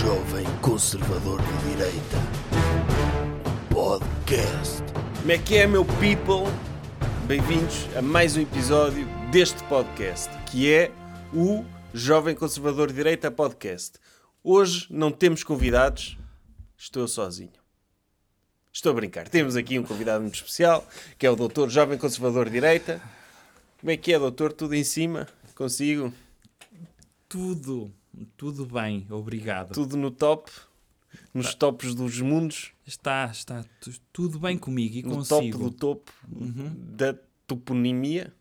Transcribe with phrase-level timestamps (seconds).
[0.00, 2.16] Jovem Conservador de Direita.
[3.68, 4.82] Podcast.
[5.18, 6.50] Como é que é, meu people?
[7.26, 10.90] Bem-vindos a mais um episódio deste podcast, que é
[11.34, 13.98] o Jovem Conservador de Direita Podcast.
[14.42, 16.16] Hoje não temos convidados,
[16.78, 17.52] estou sozinho.
[18.72, 19.28] Estou a brincar.
[19.28, 20.88] Temos aqui um convidado muito especial,
[21.18, 23.02] que é o Doutor Jovem Conservador de Direita.
[23.78, 24.54] Como é que é, doutor?
[24.54, 25.28] Tudo em cima?
[25.54, 26.10] Consigo?
[27.28, 27.92] Tudo,
[28.36, 29.72] tudo bem, obrigado.
[29.72, 30.50] Tudo no top?
[31.34, 32.72] Nos tops dos mundos?
[32.86, 35.50] Está, está tu- tudo bem comigo e No consigo.
[35.58, 37.14] topo do topo da
[37.46, 38.32] toponimia?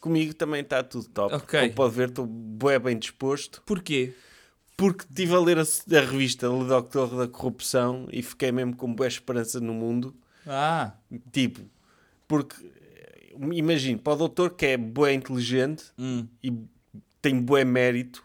[0.00, 1.34] Comigo também está tudo top.
[1.34, 1.60] Ok.
[1.60, 3.62] Como pode ver, estou bué bem disposto.
[3.66, 4.14] Porquê?
[4.76, 8.94] Porque estive a ler a, a revista Le Doctor da Corrupção e fiquei mesmo com
[8.94, 10.14] boa esperança no mundo.
[10.46, 10.92] Ah,
[11.32, 11.60] Tipo,
[12.28, 12.54] porque
[13.52, 16.52] imagino, para o doutor que é bué inteligente hum, e
[17.20, 18.22] tem bué mérito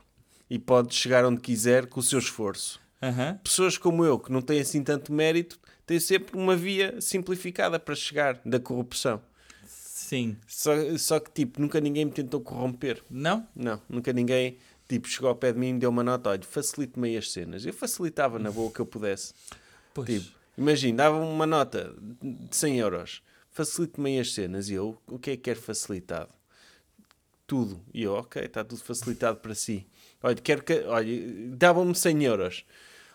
[0.49, 2.79] e pode chegar onde quiser com o seu esforço.
[3.01, 3.39] aham.
[3.43, 7.95] Pessoas como eu, que não têm assim tanto mérito, têm sempre uma via simplificada para
[7.95, 9.21] chegar da corrupção.
[9.65, 10.37] Sim.
[10.47, 13.01] Só, só que, tipo, nunca ninguém me tentou corromper.
[13.09, 13.47] Não?
[13.55, 16.41] Não, nunca ninguém, tipo, chegou ao pé de mim e me deu uma nota, olha,
[16.43, 17.65] facilite-me as cenas.
[17.65, 19.33] Eu facilitava na boa que eu pudesse.
[19.93, 20.07] Pois.
[20.07, 24.69] Tipo, imagina, dava uma nota de 100 euros, facilite-me as cenas.
[24.69, 26.29] E eu, o que é que quero facilitado?
[27.47, 27.81] Tudo.
[27.93, 29.85] E eu, ok, está tudo facilitado para si.
[30.23, 31.11] Olha, quero que, olha,
[31.49, 32.65] davam-me 100 euros.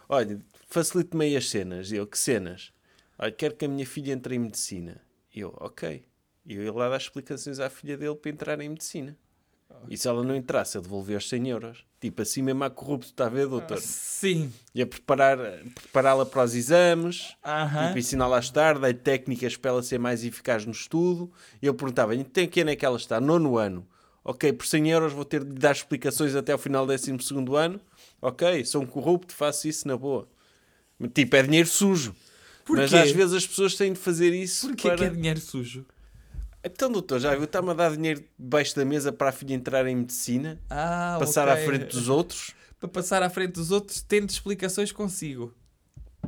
[0.08, 1.90] Olha, facilite-me aí as cenas.
[1.90, 2.70] E eu, que cenas?
[3.18, 5.00] Olha, quero que a minha filha entre em medicina.
[5.34, 6.04] E eu, ok.
[6.44, 9.16] E eu ia lá dar explicações à filha dele para entrar em medicina.
[9.88, 11.84] E se ela não entrasse, eu devolvia os 100 euros.
[12.00, 13.78] Tipo, assim mesmo há corrupto, está a ver, doutor?
[13.78, 14.52] Sim.
[14.74, 15.38] Ia preparar,
[15.74, 17.86] prepará-la para os exames, Aham.
[17.86, 21.32] tipo, ensiná-la a estudar, dei técnicas para ela ser mais eficaz no estudo.
[21.60, 23.20] E eu perguntava, então que ano é que ela está?
[23.20, 23.86] Nono ano.
[24.28, 27.10] Ok, por 100 euros vou ter de dar explicações até ao final do 12
[27.56, 27.80] ano.
[28.20, 30.28] Ok, sou um corrupto, faço isso na boa.
[31.14, 32.14] Tipo, é dinheiro sujo.
[32.68, 32.96] Mas Porquê?
[32.96, 34.98] às vezes as pessoas têm de fazer isso Porquê para...
[34.98, 35.86] que é dinheiro sujo?
[36.62, 37.44] Então, doutor, já viu?
[37.44, 40.60] Está-me a dar dinheiro debaixo da mesa para a filha entrar em medicina?
[40.68, 41.62] Ah, Passar ok.
[41.62, 42.52] à frente dos outros?
[42.78, 45.54] Para passar à frente dos outros, tendo explicações consigo.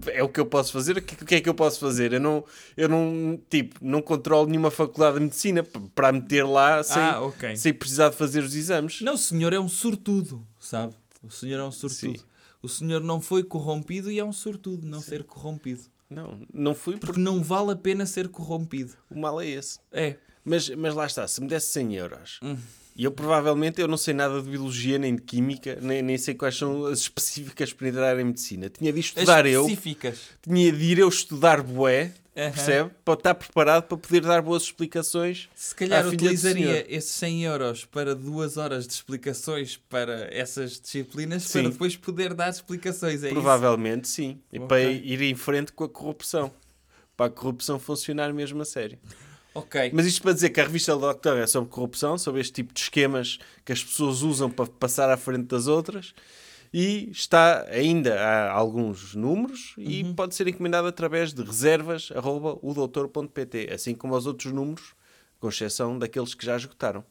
[0.09, 0.97] É o que eu posso fazer.
[0.97, 2.12] O que, que é que eu posso fazer?
[2.12, 2.44] Eu não,
[2.77, 5.62] eu não, tipo, não controlo nenhuma faculdade de medicina
[5.94, 7.56] para meter lá sem, Ah, ok.
[7.56, 9.00] sem precisar de fazer os exames.
[9.00, 10.94] Não, o senhor é um sortudo, sabe?
[11.22, 12.19] O senhor é um sortudo.
[12.19, 12.25] Sim.
[12.62, 15.83] O senhor não foi corrompido e é um sortudo não ser corrompido.
[16.10, 18.94] Não, não fui porque Porque não vale a pena ser corrompido.
[19.10, 19.78] o mal é esse.
[19.93, 20.16] É.
[20.44, 22.56] Mas, mas lá está, se me desse 100 euros, Hum.
[22.97, 26.34] e eu provavelmente eu não sei nada de biologia nem de química, nem, nem sei
[26.34, 28.69] quais são as específicas para entrar em medicina.
[28.70, 30.19] Tinha de As estudar eu, específicas.
[30.43, 32.52] tinha de ir eu estudar bué, Aham.
[32.52, 32.91] percebe?
[33.04, 35.48] Para estar preparado para poder dar boas explicações.
[35.54, 41.62] Se calhar utilizaria esses 100 euros para duas horas de explicações para essas disciplinas Sim.
[41.62, 43.24] para depois poder dar explicações.
[43.24, 44.40] É Provavelmente sim.
[44.52, 44.69] E Ok.
[44.69, 46.52] para ir em frente com a corrupção.
[47.16, 48.98] Para a corrupção funcionar mesmo a sério.
[49.04, 49.16] isso?
[49.52, 49.90] Ok.
[49.92, 52.72] Mas isto para dizer que a revista do Doctor é sobre corrupção, sobre este tipo
[52.72, 56.14] de esquemas que as pessoas usam para passar à frente das outras.
[56.72, 60.14] E está ainda há alguns números e Uhum.
[60.14, 64.94] pode ser encomendado através de reservas.udoutor.pt, assim como os outros números,
[65.41, 67.04] com exceção daqueles que já esgotaram,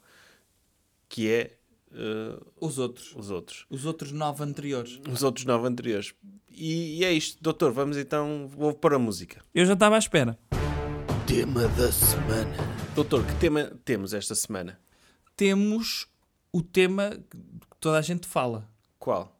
[1.10, 1.58] que é
[1.92, 3.14] eh, Os outros.
[3.16, 3.66] os outros.
[3.70, 5.00] Os outros nove anteriores.
[5.12, 6.14] os outros nove anteriores.
[6.50, 7.72] E, e é isto, doutor.
[7.72, 9.44] Vamos então, vou para a música.
[9.54, 10.38] Eu já estava à espera.
[11.28, 12.56] Tema da semana.
[12.96, 14.80] Doutor, que tema temos esta semana?
[15.36, 16.08] Temos
[16.52, 17.38] o tema que
[17.80, 18.70] toda a gente fala.
[19.00, 19.39] Qual?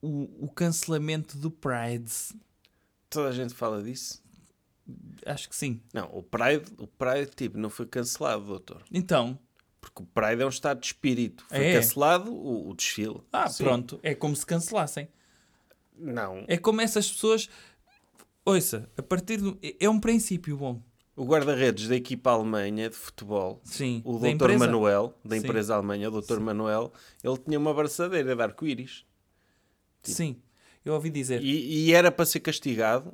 [0.00, 2.12] O, o cancelamento do Pride.
[3.10, 4.22] Toda a gente fala disso?
[5.26, 5.80] Acho que sim.
[5.92, 8.82] Não, o Pride, o Pride tipo, não foi cancelado, doutor.
[8.92, 9.38] Então,
[9.80, 11.44] Porque o Pride é um estado de espírito.
[11.48, 11.72] Foi É.
[11.74, 13.20] cancelado o, o desfile.
[13.32, 13.64] ah, Sim.
[13.64, 14.00] pronto.
[14.02, 15.08] É como se cancelassem.
[15.96, 16.44] Não.
[16.48, 17.48] É como essas pessoas.
[18.44, 19.58] Ouça, a partir do.
[19.62, 20.82] é- É um princípio bom.
[21.16, 24.00] O guarda-redes da equipa alemanha de futebol, Sim.
[24.04, 24.58] o empresa.
[24.66, 25.42] Manuel, da Sim.
[25.44, 26.92] empresa alemã, o doutor Manuel,
[27.24, 29.04] ele tinha uma abraçadeira de arco-íris.
[30.02, 30.36] Sim.
[30.84, 31.42] Eu ouvi dizer.
[31.42, 33.12] E, e era para ser castigado.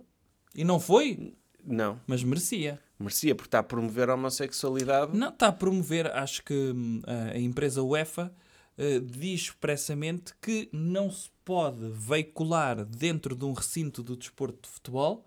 [0.54, 1.34] E não foi,
[1.64, 2.00] Não.
[2.06, 2.80] mas merecia.
[2.98, 5.16] Merecia, porque está a promover a homossexualidade.
[5.16, 7.02] Não, está a promover, acho que hum,
[7.34, 8.32] a empresa UEFA
[8.78, 14.68] eh, diz expressamente que não se pode veicular dentro de um recinto do desporto de
[14.68, 15.26] futebol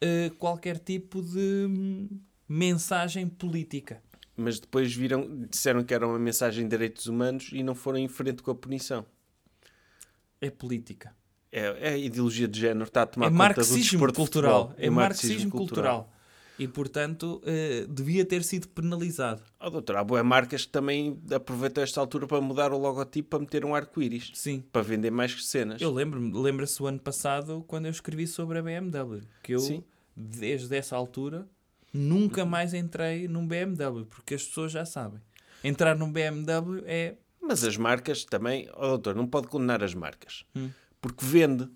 [0.00, 2.08] eh, qualquer tipo de hum,
[2.48, 4.02] mensagem política.
[4.34, 8.08] mas depois viram, disseram que era uma mensagem de direitos humanos e não foram em
[8.08, 9.04] frente com a punição.
[10.40, 11.14] É política.
[11.50, 14.68] É, é ideologia de género está a tomar é marxismo desporto de cultural.
[14.68, 14.86] futebol.
[14.86, 16.12] É marxismo cultural.
[16.58, 19.42] E, portanto, eh, devia ter sido penalizado.
[19.60, 23.38] Oh, doutor, há boas marcas que também aproveitam esta altura para mudar o logotipo para
[23.38, 24.32] meter um arco-íris.
[24.34, 24.64] Sim.
[24.72, 25.80] Para vender mais cenas.
[25.80, 29.84] Eu lembro-me, lembra-se o ano passado quando eu escrevi sobre a BMW, que eu, Sim.
[30.16, 31.46] desde essa altura,
[31.92, 35.20] nunca mais entrei num BMW, porque as pessoas já sabem.
[35.62, 37.14] Entrar num BMW é.
[37.48, 40.44] Mas as marcas também, oh, doutor, não pode condenar as marcas.
[40.54, 40.68] Hum.
[41.00, 41.66] Porque vende.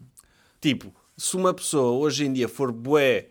[0.60, 3.30] Tipo, se uma pessoa hoje em dia for bué,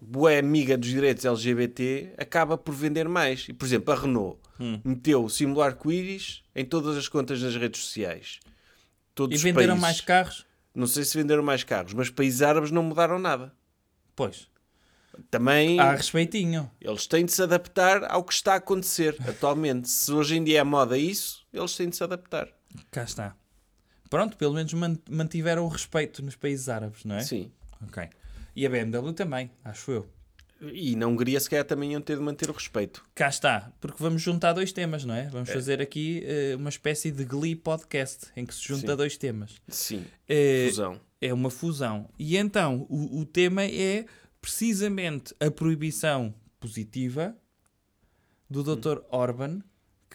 [0.00, 3.46] bué amiga dos direitos LGBT, acaba por vender mais.
[3.48, 4.80] E, por exemplo, a Renault Hum.
[4.84, 8.40] meteu o símbolo arco-íris em todas as contas nas redes sociais.
[9.14, 9.82] Todos E venderam países.
[9.82, 10.46] mais carros?
[10.74, 13.52] Não sei se venderam mais carros, mas países árabes não mudaram nada.
[14.16, 14.48] Pois.
[15.30, 16.70] Também Há respeitinho.
[16.80, 19.88] eles têm de se adaptar ao que está a acontecer atualmente.
[19.88, 22.48] Se hoje em dia é moda isso, eles têm de se adaptar.
[22.90, 23.34] Cá está.
[24.10, 27.20] Pronto, pelo menos man- mantiveram o respeito nos países árabes, não é?
[27.22, 27.50] Sim.
[27.86, 28.08] Ok.
[28.56, 30.08] E a BMW também, acho eu.
[30.60, 33.04] E na Hungria, se calhar, também iam ter de manter o respeito.
[33.14, 35.28] Cá está, porque vamos juntar dois temas, não é?
[35.28, 38.96] Vamos fazer aqui eh, uma espécie de Glee podcast em que se junta Sim.
[38.96, 39.54] dois temas.
[39.68, 40.04] Sim.
[40.28, 41.00] Eh, Fusão.
[41.20, 42.08] é uma fusão.
[42.18, 44.04] E então o, o tema é
[44.52, 47.36] precisamente a proibição positiva
[48.48, 49.00] do Dr.
[49.10, 49.60] Orban,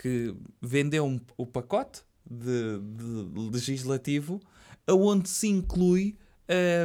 [0.01, 4.41] que vendeu um- o pacote de, de legislativo,
[4.87, 6.17] aonde se inclui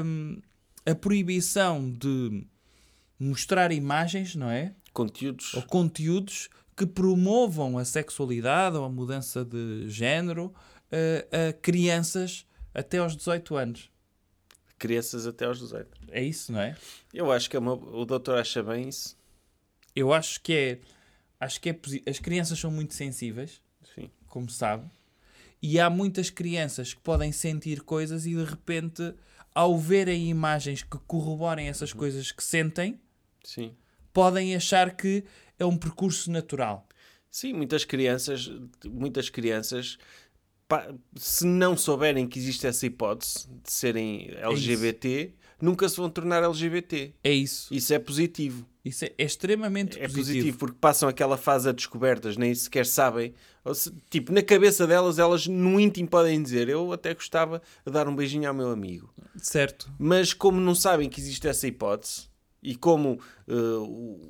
[0.05, 0.43] hum,
[0.85, 2.47] a proibição de
[3.19, 4.75] mostrar imagens, não é?
[4.93, 5.55] Conteúdos.
[5.55, 10.53] ou conteúdos que promovam a sexualidade ou a mudança de género
[11.33, 13.91] a, a crianças até aos 18 anos.
[14.79, 15.89] Crianças até aos 18.
[16.11, 16.77] É isso, não é?
[17.13, 17.73] Eu acho que é uma...
[17.73, 19.17] o doutor acha bem isso.
[19.95, 20.81] Eu acho que é.
[21.41, 21.79] Acho que é
[22.09, 23.61] As crianças são muito sensíveis,
[23.95, 24.11] Sim.
[24.27, 24.89] como sabe,
[25.61, 29.15] e há muitas crianças que podem sentir coisas e de repente,
[29.55, 33.01] ao verem imagens que corroborem essas coisas que sentem,
[33.43, 33.75] Sim.
[34.13, 35.25] podem achar que
[35.59, 36.87] é um percurso natural.
[37.31, 38.51] Sim, muitas crianças,
[38.87, 39.99] muitas crianças,
[41.17, 47.13] se não souberem que existe essa hipótese de serem LGBT, nunca se vão tornar LGBT.
[47.25, 47.73] É isso.
[47.75, 48.67] Isso é positivo.
[48.85, 50.27] Isso é, é extremamente É positivo.
[50.27, 53.35] positivo porque passam aquela fase a descobertas, nem sequer sabem.
[53.75, 58.09] Se- tipo, na cabeça delas, elas no íntimo podem dizer: Eu até gostava de dar
[58.09, 59.13] um beijinho ao meu amigo.
[59.37, 59.91] Certo.
[59.99, 62.29] Mas como não sabem que existe essa hipótese
[62.63, 64.21] e como eh, o,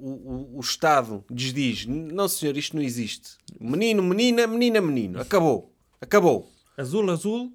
[0.00, 3.30] o, o Estado lhes diz: Não, senhor, isto não existe.
[3.60, 5.20] Menino, menina, menina, menino.
[5.20, 5.72] Acabou.
[6.00, 6.50] Acabou.
[6.76, 7.52] Azul, azul.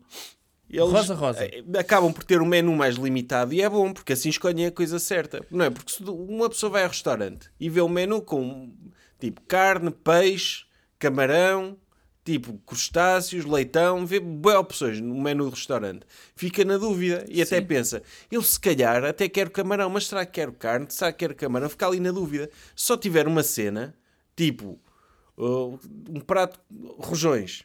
[0.69, 1.45] Eles Rosa, rosa.
[1.45, 4.71] eh, acabam por ter um menu mais limitado e é bom, porque assim escolhem a
[4.71, 5.45] coisa certa.
[5.51, 5.69] Não é?
[5.69, 8.73] Porque se uma pessoa vai ao restaurante e vê um menu com
[9.19, 10.65] tipo carne, peixe,
[10.97, 11.77] camarão,
[12.25, 16.07] tipo crustáceos, leitão, vê boas opções no menu do restaurante.
[16.35, 17.67] Fica na dúvida e até Sim.
[17.67, 18.01] pensa:
[18.31, 20.87] eu se calhar até quero camarão, mas será que quero carne?
[20.89, 21.69] Será que quero camarão?
[21.69, 22.49] Fica ali na dúvida.
[22.75, 23.95] Se só tiver uma cena,
[24.35, 24.79] tipo
[25.37, 25.79] uh,
[26.09, 26.59] um prato,
[26.97, 27.63] rojões.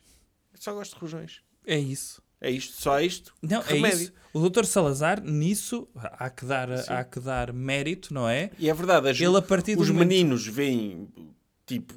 [0.60, 1.40] Só gosto de rojões.
[1.66, 2.22] É isso.
[2.40, 3.34] É isto, só isto.
[3.43, 3.99] Não, Remédio.
[3.99, 4.12] é isso.
[4.32, 4.64] O Dr.
[4.64, 8.50] Salazar, nisso, há que dar, há que dar mérito, não é?
[8.58, 11.08] E é verdade, as- Ele, a partir os momento- meninos veem,
[11.66, 11.94] tipo,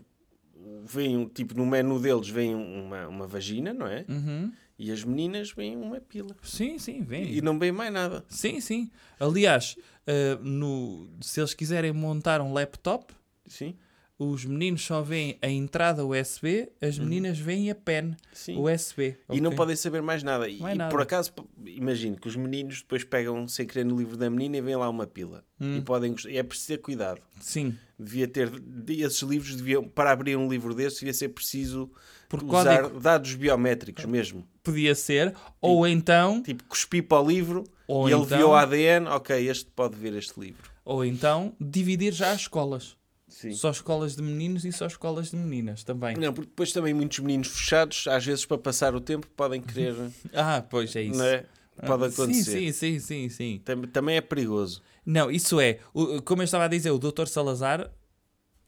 [0.84, 4.04] veem, tipo, no menu deles vem uma, uma vagina, não é?
[4.10, 4.52] Uhum.
[4.80, 6.36] E as meninas veem uma pila.
[6.42, 7.32] Sim, sim, vem.
[7.32, 8.26] E não veem mais nada.
[8.28, 8.90] Sim, sim.
[9.20, 9.76] Aliás,
[10.08, 13.14] eh, no, se eles quiserem montar um laptop,
[13.48, 13.76] Sim,
[14.24, 18.16] os meninos só veem a entrada USB, as meninas veem a pen Uhum.
[18.32, 18.58] sim.
[18.60, 19.18] USB.
[19.32, 19.58] E não ok?
[19.58, 20.48] podem saber mais nada.
[20.48, 20.90] E, e nada.
[20.92, 21.32] por acaso,
[21.66, 24.88] imagino que os meninos depois pegam sem querer no livro da menina e veem lá
[24.90, 25.44] uma pila.
[25.60, 25.78] Hum.
[25.78, 27.20] E podem é preciso ter cuidado.
[27.40, 27.76] Sim.
[27.98, 28.52] Devia ter,
[28.90, 31.90] esses livros deviam, para abrir um livro desse, devia ser preciso
[32.30, 33.00] Por usar código.
[33.00, 34.48] dados biométricos mesmo.
[34.64, 35.36] Podia ser.
[35.60, 39.48] Ou então, Tipo, cuspi para o livro Ou e ele então- viu o ADN, ok,
[39.50, 40.70] este pode ver este livro.
[40.86, 42.96] ou então dividir já as escolas.
[43.32, 43.54] Sim.
[43.54, 46.16] Só escolas de meninos e só escolas de meninas também.
[46.18, 49.96] Não, porque depois também muitos meninos fechados, às vezes para passar o tempo, podem querer.
[50.34, 51.18] Ah, pois é isso.
[51.18, 51.46] não é?
[51.88, 52.44] Pode Ah, acontecer.
[52.44, 53.62] Sim, sim, sim, sim, sim.
[53.64, 54.82] Tam- Também é perigoso.
[55.06, 55.80] Não, isso é.
[55.94, 57.26] o- Como eu estava a dizer, o Dr.
[57.26, 57.90] Salazar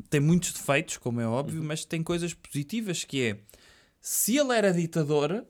[0.10, 1.68] tem muitos defeitos, como é óbvio, Uhum.
[1.68, 3.38] mas tem coisas positivas que é
[4.02, 5.46] se ele era ditador,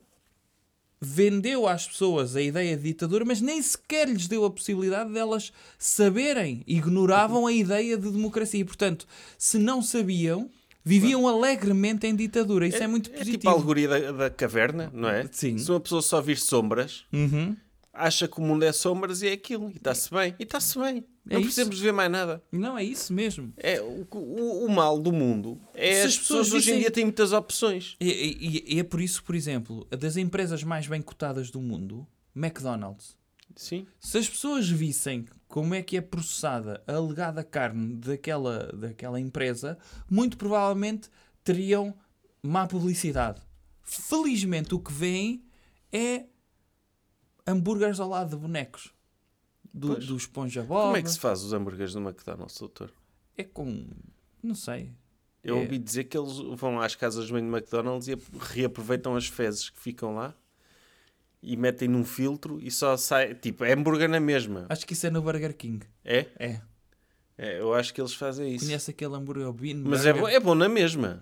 [1.06, 5.52] vendeu às pessoas a ideia de ditadura, mas nem sequer lhes deu a possibilidade delas
[5.78, 6.62] saberem.
[6.66, 8.60] Ignoravam a ideia de democracia.
[8.60, 9.06] E, portanto,
[9.38, 10.50] se não sabiam,
[10.84, 12.66] viviam alegremente em ditadura.
[12.66, 13.38] Isso é, muito É positivo.
[13.38, 15.28] tipo a alegoria da, da caverna, não é?
[15.30, 15.58] Sim.
[15.58, 17.56] Se uma pessoa só vir sombras, Uhum.
[17.92, 19.70] acha que o mundo é sombras e é aquilo.
[19.70, 20.34] E está-se bem.
[20.38, 21.04] E está-se bem.
[21.28, 21.46] É não isso.
[21.48, 22.42] precisamos de ver mais nada.
[22.52, 23.52] Não, é isso mesmo.
[23.56, 26.78] É, o, o- o mal do mundo é Se as as pessoas pessoas hoje em
[26.80, 27.96] dia têm muitas opções.
[28.00, 32.06] E, e- e é por isso, por exemplo, das empresas mais bem cotadas do mundo,
[32.36, 33.16] McDonald's.
[33.56, 33.86] Sim.
[34.00, 39.78] Se as pessoas vissem como é que é processada a alegada carne daquela, daquela empresa,
[40.10, 41.08] muito provavelmente
[41.44, 41.94] teriam
[42.42, 43.40] má publicidade.
[43.82, 45.44] Felizmente o que vêm
[45.92, 46.24] é
[47.46, 48.92] hambúrgueres ao lado de bonecos.
[49.76, 50.06] Do, Pois.
[50.06, 50.84] do Esponja Bob.
[50.84, 52.92] Como é que se faz os hambúrgueres do McDonald's, doutor?
[53.36, 53.84] É com...
[54.40, 54.92] Não sei.
[55.42, 58.22] Eu É- ouvi dizer que eles vão às casas de banho do McDonald's e ap-
[58.52, 60.32] reaproveitam as fezes que ficam lá
[61.42, 63.34] e metem num filtro e só sai.
[63.34, 64.66] Tipo, é hambúrguer na mesma.
[64.68, 65.84] Acho que isso é no Burger King.
[66.04, 66.26] É?
[66.38, 66.60] É.
[67.36, 68.64] É, eu acho que eles fazem isso.
[68.66, 71.18] Conhece aquele hambúrguer Bean Mas é bom, é bom na mesma.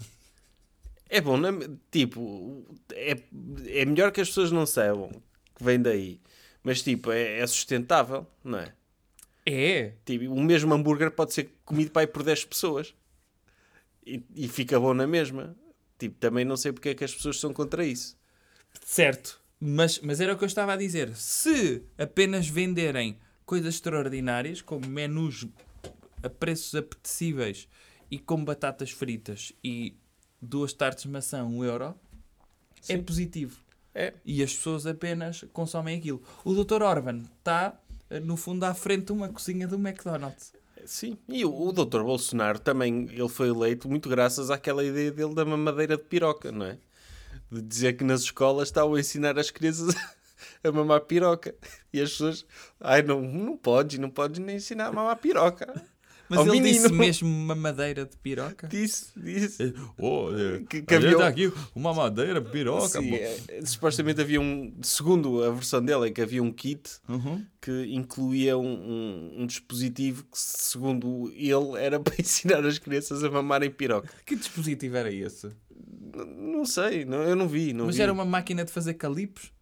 [1.09, 1.49] É bom na
[1.91, 3.17] Tipo, é,
[3.67, 5.11] é melhor que as pessoas não saibam
[5.55, 6.21] que vem daí.
[6.63, 8.73] Mas, tipo, é, é sustentável, não é?
[9.45, 9.95] É.
[10.05, 12.95] Tipo, o mesmo hambúrguer pode ser comido para aí por 10 pessoas.
[14.07, 15.57] E, e fica bom na mesma.
[15.99, 18.17] Tipo, também não sei porque é que as pessoas são contra isso.
[18.85, 19.41] Certo.
[19.61, 21.15] Mas, mas era o que eu estava a dizer.
[21.15, 25.47] Se apenas venderem coisas extraordinárias, como menus
[26.23, 27.69] a preços apetecíveis
[28.11, 29.97] e com batatas fritas e
[30.41, 31.95] duas tartes de maçã, um euro,
[32.89, 33.03] é Sim.
[33.03, 33.61] positivo.
[33.95, 34.15] É.
[34.25, 36.23] E as pessoas apenas consomem aquilo.
[36.45, 36.83] O Dr.
[36.83, 37.75] Orban está,
[38.09, 40.53] eh, no fundo, à frente de uma cozinha do McDonald's.
[40.85, 41.17] Sim.
[41.29, 42.03] E o, o Dr.
[42.03, 46.67] Bolsonaro também, ele foi eleito muito graças àquela ideia dele da mamadeira de piroca, não
[46.67, 46.79] é?
[47.51, 49.95] De dizer que nas escolas estavam a ensinar as crianças
[50.65, 51.55] a mamar piroca.
[51.93, 52.47] E as pessoas,
[52.81, 55.73] ai, não, não podes, não podes nem ensinar a mamar piroca.
[56.35, 56.83] Mas Ao ele menino.
[56.85, 58.67] disse mesmo mamadeira de piroca.
[58.67, 59.75] Disse, disse.
[59.99, 60.29] Oh,
[60.67, 62.89] Que- que havia- aqui uma madeira piroca.
[63.03, 66.89] Sim, é, é, supostamente havia um, segundo a versão dela, é que havia um kit
[67.07, 67.45] Uhum.
[67.61, 73.31] que incluía um, um, um dispositivo que, segundo ele, era para ensinar as crianças a
[73.31, 74.09] mamarem piroca.
[74.25, 75.49] Que dispositivo era esse?
[75.71, 77.73] N- Não sei, não, eu não vi.
[77.75, 78.03] Não Mas vi.
[78.03, 79.53] era uma máquina de fazer calipos?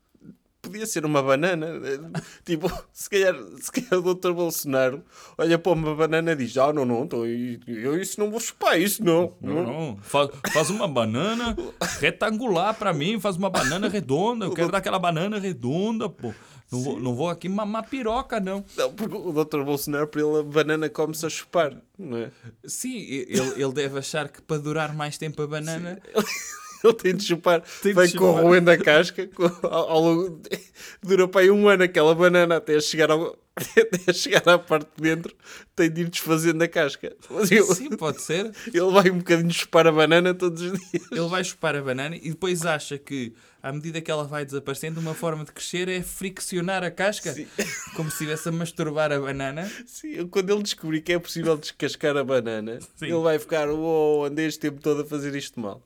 [0.70, 1.66] Podia ser uma banana.
[2.44, 4.32] tipo, se calhar, se calhar o Dr.
[4.32, 5.02] Bolsonaro
[5.36, 8.80] olha para uma banana e diz: Ah, não, não, então, eu, isso não vou chupar,
[8.80, 9.34] isso não.
[9.40, 9.98] Não, não.
[10.02, 11.56] Faz, faz uma banana
[11.98, 14.46] retangular pra mim, faz uma banana redonda.
[14.46, 16.32] Eu quero dar aquela banana redonda, pô.
[16.70, 18.64] Não vou, não vou aqui mamar piroca, não.
[18.76, 19.62] Não, porque o Dr.
[19.64, 22.30] Bolsonaro, para ele, a banana come-se a chupar, não é?
[22.64, 26.00] Sim, ele, ele deve achar que para durar mais tempo a banana.
[26.84, 28.20] Ele tem de chupar, Tem de vai chupar.
[28.34, 29.28] corroendo a casca
[29.64, 30.30] ao, ao longo.
[30.40, 30.58] de-
[31.02, 35.02] Dura para aí um ano aquela banana até chegar, ao, até chegar à parte de
[35.02, 35.34] dentro,
[35.76, 37.14] tem de ir desfazendo a casca.
[37.28, 38.50] Mas ele, Sim, pode ser.
[38.66, 41.06] ele vai um bocadinho chupar a banana todos os dias.
[41.12, 45.00] Ele vai chupar a banana e depois acha que, à medida que ela vai desaparecendo,
[45.00, 47.46] uma forma de crescer é friccionar a casca, Sim.
[47.94, 49.70] como se estivesse a masturbar a banana.
[49.86, 53.06] Sim, quando ele descobrir que é possível descascar a banana, Sim.
[53.06, 55.82] ele vai ficar, oh, andei este tempo todo a fazer isto mal.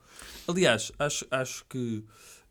[0.47, 2.05] Aliás, acho, acho que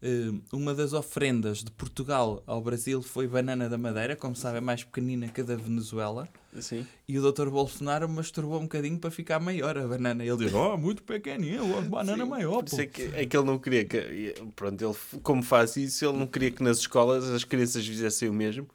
[0.06, 4.62] eh, uma das ofrendas de Portugal ao Brasil foi banana da Madeira, como sabe, é
[4.62, 6.28] mais pequenina que a da Venezuela.
[6.60, 6.86] Sim.
[7.08, 7.50] E o Dr.
[7.50, 10.26] Bolsonaro masturbou um bocadinho para ficar maior a banana.
[10.26, 12.64] Ele diz: Oh, muito pequenininha, de banana maior.
[12.64, 14.36] Por é que, é que ele não queria que.
[14.58, 18.34] Pronto, ele, como faz isso, ele não queria que nas escolas as crianças fizessem o
[18.34, 18.68] mesmo.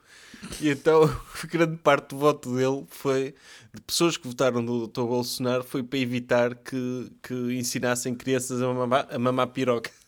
[0.61, 1.09] E então,
[1.51, 3.35] grande parte do voto dele foi.
[3.75, 5.03] de pessoas que votaram no Dr.
[5.03, 9.91] Bolsonaro foi para evitar que, que ensinassem crianças a mamar, a mamar piroca.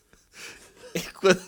[0.93, 1.41] E quando,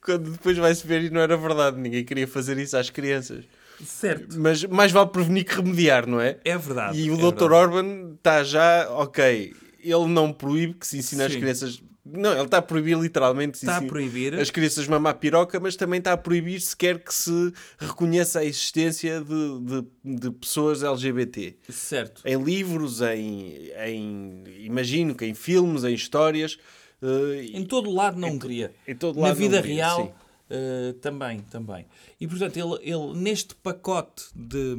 [0.00, 3.44] quando depois vai-se ver, e não era verdade, ninguém queria fazer isso às crianças.
[3.84, 4.38] Certo.
[4.38, 6.38] Mas mais vale prevenir que remediar, não é?
[6.44, 6.96] É verdade.
[6.96, 7.22] E o é Dr.
[7.22, 7.52] verdade.
[7.52, 11.40] Orban está já, ok, ele não proíbe que se ensine às Sim.
[11.40, 11.82] crianças.
[12.06, 14.34] Não, ele está a proibir literalmente Está a ensine proibir.
[14.34, 19.22] as crianças mamar piroca, mas também está a proibir sequer que se reconheça a existência
[19.22, 19.60] de,
[20.04, 21.56] de, de pessoas LGBT.
[21.70, 22.20] Certo.
[22.26, 24.44] Em livros, em, em.
[24.58, 26.58] Imagino que em filmes, em histórias.
[27.00, 28.74] eh, Em todo lado não queria.
[28.86, 30.12] em todo Na lado vida não queria, real sim.
[30.50, 31.86] eh, também, também.
[32.20, 34.76] E portanto, ele, ele neste pacote de,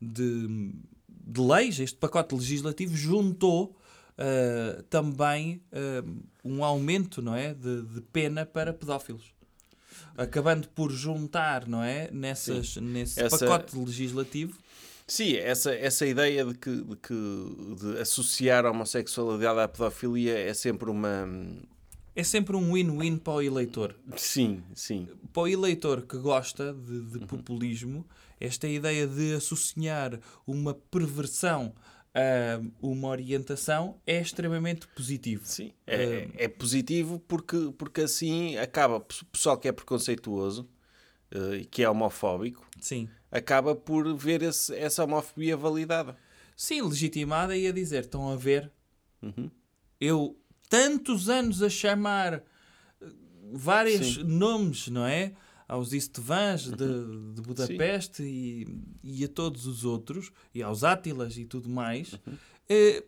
[0.00, 0.70] de,
[1.26, 3.76] de leis, este pacote legislativo, juntou
[4.18, 6.02] eh, também eh,
[6.44, 9.34] um aumento não é, de, de pena para pedófilos.
[10.16, 12.08] Acabando por juntar, não é?
[12.12, 14.56] Nessas, nesse Essa- pacote legislativo.
[15.06, 17.14] Sim, essa, essa ideia de que, de que
[17.78, 21.28] de associar a homossexualidade à pedofilia é sempre uma.
[22.16, 23.94] É sempre um win-win para o eleitor.
[24.16, 25.08] Sim, sim.
[25.32, 27.06] para o eleitor que gosta de, Uhum.
[27.08, 28.06] de populismo,
[28.40, 31.74] esta ideia de associar uma perversão
[32.14, 35.42] a uma orientação é extremamente positivo.
[35.46, 40.68] Sim, é, é positivo porque, porque assim acaba, o pessoal que é preconceituoso
[41.30, 43.08] eh, e que é homofóbico, Sim.
[43.32, 46.16] acaba por ver esse- essa homofobia validada.
[46.56, 48.70] Sim, legitimada e a dizer, estão a ver,
[49.20, 49.50] Uhum.
[50.00, 52.42] eu tantos anos a chamar
[53.52, 54.24] vários Sim.
[54.24, 55.32] nomes, não é?
[55.68, 58.66] Aos Istvans de, de Budapeste e,
[59.02, 62.14] e a todos os outros, e aos Átilas e tudo mais,
[62.68, 63.02] eh,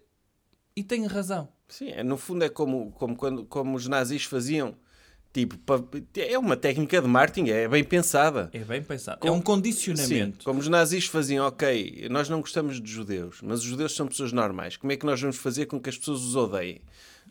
[0.75, 1.49] e tem razão.
[1.69, 4.75] Sim, é, no fundo é como, como, quando, como os nazis faziam.
[5.33, 5.59] Tipo,
[6.17, 8.49] é uma técnica de marketing, é bem pensada.
[8.55, 9.21] É bem pensado.
[9.21, 10.45] Com- é um Sim, condicionamento.
[10.47, 14.33] como os nazis faziam, ok, nós não gostamos de judeus, mas os judeus são pessoas
[14.33, 14.79] normais.
[14.79, 16.81] Como é que nós vamos fazer com que as pessoas os odeiem?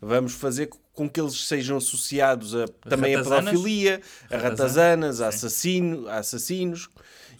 [0.01, 5.27] Vamos fazer com que eles sejam associados a, também a pedofilia, a Ratazanas, ratazanas, a,
[5.27, 6.89] assassino, a assassinos.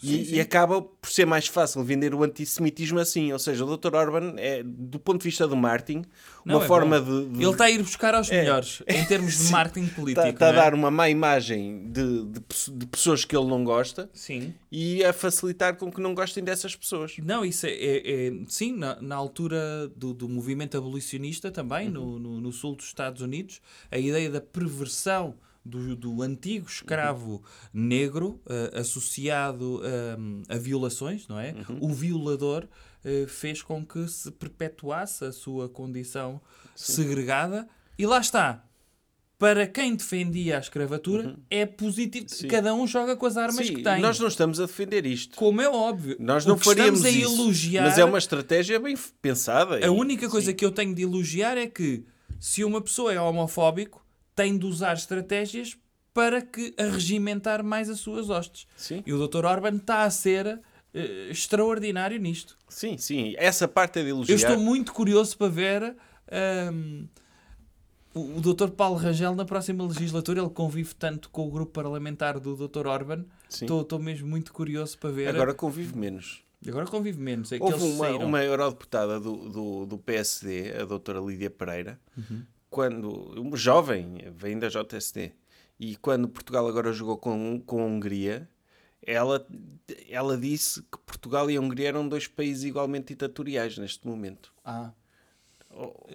[0.02, 3.32] E, e acaba por ser mais fácil vender o antissemitismo assim.
[3.32, 3.94] Ou seja, o Dr.
[3.94, 6.04] Orban é, do ponto de vista do marketing,
[6.44, 9.38] Não, uma é forma de, de Ele está a ir buscar aos melhores em termos
[9.38, 10.26] de marketing político.
[10.26, 10.56] está, está a é?
[10.56, 12.40] dar uma má imagem de, de,
[12.72, 14.54] de pessoas que ele não gosta Sim.
[14.70, 17.14] e a facilitar com que não gostem dessas pessoas.
[17.22, 22.18] Não, isso é, é- é- sim, na, na altura do, do movimento abolicionista também, no,
[22.18, 23.60] no, no sul dos Estados Unidos,
[23.90, 25.34] a ideia da perversão
[25.66, 27.42] do, do antigo escravo
[27.72, 29.82] negro eh, associado
[30.18, 31.54] hum, a violações, não é?
[31.80, 32.66] O violador
[33.04, 36.40] eh, fez com que se perpetuasse a sua condição
[36.74, 37.68] segregada
[37.98, 38.62] e lá está.
[39.38, 42.26] Para quem defendia a escravatura, é positivo.
[42.30, 42.48] Sim.
[42.48, 44.00] Cada um joga com as armas Sim, que tem.
[44.00, 45.36] nós não estamos a defender isto.
[45.36, 46.16] Como é óbvio.
[46.18, 47.42] Nós não faríamos estamos a isso.
[47.42, 49.86] elogiar Mas é uma estratégia bem pensada.
[49.86, 52.06] a única coisa que eu tenho de elogiar é que
[52.40, 54.05] se uma pessoa é homofóbico,
[54.36, 55.76] tem de usar estratégias
[56.14, 58.66] para que arregimentar mais as suas hostes.
[58.76, 59.02] Sim.
[59.04, 59.44] E o Dr.
[59.44, 60.60] Orban está a ser
[60.94, 62.56] eh, extraordinário nisto.
[62.68, 63.34] Sim, sim.
[63.36, 64.32] Essa parte é de elogiar.
[64.32, 65.96] Eu estou muito curioso para ver
[66.30, 67.06] ahm,
[68.14, 68.70] o, o Dr.
[68.70, 70.40] Paulo Rangel na próxima legislatura.
[70.40, 72.86] Ele convive tanto com o grupo parlamentar do Dr.
[72.86, 73.24] Orban.
[73.50, 75.28] Estou, mesmo muito curioso para ver.
[75.28, 76.42] Agora convive menos.
[76.66, 77.52] Agora convive menos.
[77.52, 78.26] É Houve uma, saíram.
[78.26, 82.42] uma eurodeputada do, do, do PSD, a doutora Lídia Pereira, Uhum.
[82.76, 83.08] Quando,
[83.40, 85.32] uma jovem, vem da JSD,
[85.80, 88.46] e quando Portugal agora jogou com, com a Hungria,
[89.00, 89.46] ela,
[90.10, 94.52] ela disse que Portugal e a Hungria eram dois países igualmente ditatoriais neste momento.
[94.62, 94.90] Ah.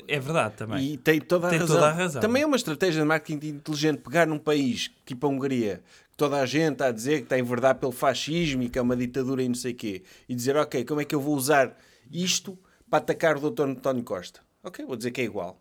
[0.07, 0.93] É verdade também.
[0.93, 1.75] E tem toda a, Tem razão.
[1.75, 2.21] toda a razão.
[2.21, 6.39] Também é uma estratégia de marketing inteligente pegar num país tipo a Hungria, que toda
[6.39, 8.95] a gente está a dizer que está em verdade pelo fascismo e que é uma
[8.95, 11.75] ditadura e não sei o quê, e dizer, ok, como é que eu vou usar
[12.11, 12.55] isto
[12.87, 13.63] para atacar o Dr.
[13.63, 14.41] António Costa?
[14.63, 15.59] Ok, vou dizer que é igual.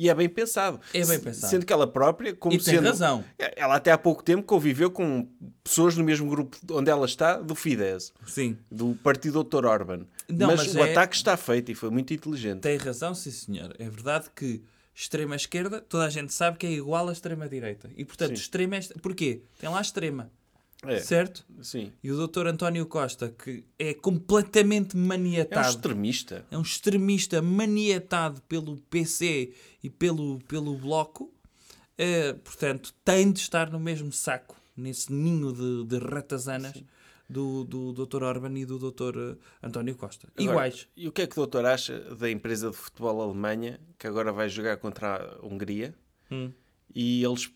[0.00, 0.80] E é bem pensado.
[0.94, 1.50] É bem pensado.
[1.50, 3.22] Sendo que ela própria, como E tem sendo, razão.
[3.38, 5.28] Ela até há pouco tempo conviveu com
[5.62, 8.56] pessoas no mesmo grupo onde ela está, do Fidesz, Sim.
[8.70, 9.66] do partido Dr.
[9.66, 10.06] Orban.
[10.26, 12.60] Não, mas, mas o é- ataque está feito e foi muito inteligente.
[12.60, 13.76] Tem razão, sim senhor.
[13.78, 14.62] É verdade que
[14.94, 17.90] extrema-esquerda, toda a gente sabe que é igual à extrema-direita.
[17.94, 18.42] E portanto, Sim.
[18.42, 18.80] extrema é...
[19.02, 19.42] Porquê?
[19.58, 20.30] Tem lá extrema.
[20.86, 21.44] É, Certo?
[21.62, 21.92] sim.
[22.02, 22.46] E o Dr.
[22.46, 25.68] António Costa, que é completamente É um maniatado.
[25.68, 26.46] extremista.
[26.50, 31.32] é um extremista maniatado pelo PC e pelo, pelo Bloco,
[31.98, 36.82] eh, portanto, tem de estar no mesmo saco, nesse ninho de, de ratazanas
[37.28, 38.22] do, do Dr.
[38.22, 39.36] Orban e do Dr.
[39.62, 40.28] António Costa.
[40.34, 40.88] Agora, Iguais.
[40.96, 44.32] E o que é que o doutor acha da empresa de futebol Alemanha que agora
[44.32, 45.94] vai jogar contra a Hungria
[46.32, 46.50] Hum.
[46.94, 47.50] e eles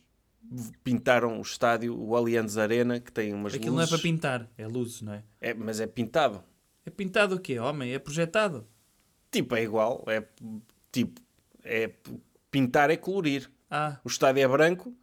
[0.83, 3.91] pintaram o estádio, o Allianz Arena, que tem umas Aquilo não é luzes.
[4.01, 5.23] para pintar, é luzes, não é?
[5.41, 6.43] É, mas é pintado.
[6.87, 7.93] É pintado o quê, homem?
[7.93, 8.67] É projetado.
[9.31, 10.05] Tipo, é igual.
[10.07, 10.23] É
[10.93, 11.21] tipo,
[11.65, 11.91] é
[12.51, 13.51] pintar é colorir.
[13.71, 14.95] Ah, O estádio é branco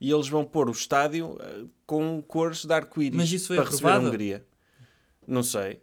[0.00, 4.06] e eles vão pôr o estádio eh, com cores de arco-íris para receber a aprovado?
[4.08, 4.44] Hungria.
[5.26, 5.80] Não sei.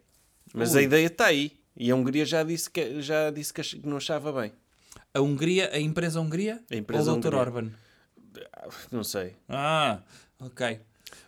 [0.54, 0.80] Mas Ui.
[0.80, 1.58] a ideia está aí.
[1.76, 4.52] E a Hungria já disse que, já disse que não achava bem.
[5.14, 6.62] a Hungria, a empresa Hungria?
[6.72, 7.34] A empresa ou o Dr.
[7.36, 7.72] Orban?
[8.92, 9.36] Não sei.
[9.48, 10.00] Ah,
[10.40, 10.80] ok.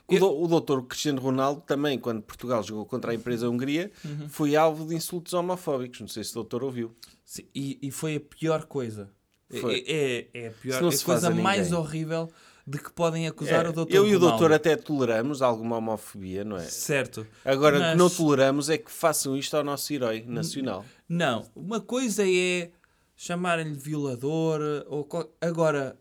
[0.07, 4.27] O, do, o doutor Cristiano Ronaldo também, quando Portugal jogou contra a empresa Hungria, Uhum.
[4.27, 6.01] foi alvo de insultos homofóbicos.
[6.01, 6.95] Não sei se o doutor ouviu.
[7.23, 9.09] Sim, e, e foi a pior coisa.
[9.51, 9.83] É- Foi.
[9.87, 12.29] É, é a pior a coisa a mais horrível
[12.67, 16.43] de que podem acusar É, o doutor eu e o doutor até toleramos alguma homofobia,
[16.43, 16.61] não é?
[16.65, 17.25] Certo.
[17.43, 20.85] Agora, o que não toleramos é que façam isto ao nosso herói nacional.
[21.07, 22.69] Não, uma coisa é
[23.15, 25.07] chamarem-lhe violador ou
[25.41, 25.97] agora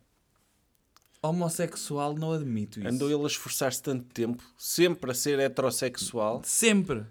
[1.28, 2.88] homossexual não admito isso.
[2.88, 7.04] Andou ele a esforçar-se tanto tempo, sempre a ser heterossexual, Sempre.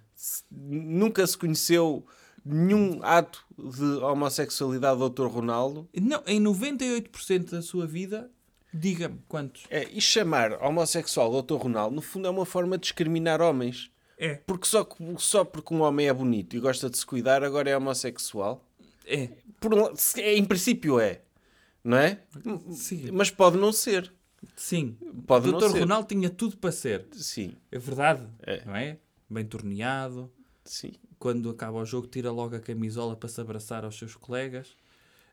[0.51, 2.05] nunca se conheceu
[2.45, 5.27] nenhum ato de homossexualidade do Dr.
[5.27, 5.87] Ronaldo.
[5.93, 8.29] Não, em 98% da sua vida,
[8.73, 9.63] diga-me quantos.
[9.69, 11.55] É, e chamar homossexual o Dr.
[11.55, 13.91] Ronaldo, no fundo, é uma forma de discriminar homens.
[14.17, 14.35] É.
[14.47, 17.77] Porque só, só porque um homem é bonito e gosta de se cuidar, agora é
[17.77, 18.63] homossexual.
[19.05, 19.29] É.
[19.59, 19.73] Por
[20.17, 21.21] é, em princípio é.
[21.87, 22.19] Não é?
[22.71, 23.11] Sim.
[23.13, 24.11] Mas pode não ser.
[24.57, 24.97] Sim.
[25.25, 25.79] Pode o não doutor ser.
[25.79, 27.07] Ronaldo tinha tudo para ser.
[27.13, 28.27] Sim, É verdade.
[28.41, 28.65] É.
[28.65, 28.97] Não é?
[29.29, 30.29] Bem torneado.
[30.65, 30.91] sim.
[31.17, 34.75] quando acaba o jogo, tira logo a camisola para se abraçar aos seus colegas.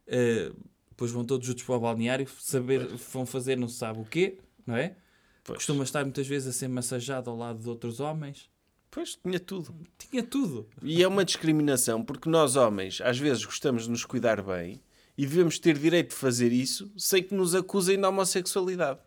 [0.07, 0.55] Uh,
[0.91, 4.39] depois vão todos juntos para o balneário, saber, vão fazer não se sabe o quê,
[4.65, 4.95] não é?
[5.43, 5.57] Pois.
[5.57, 8.49] Costuma estar muitas vezes a ser massajado ao lado de outros homens.
[8.93, 9.75] Pois, tinha tudo.
[9.99, 10.69] Tinha tudo.
[10.81, 14.81] E é uma discriminação, porque nós, homens, às vezes gostamos de nos cuidar bem
[15.17, 18.99] e devemos ter direito de fazer isso sem que nos acusem de homossexualidade.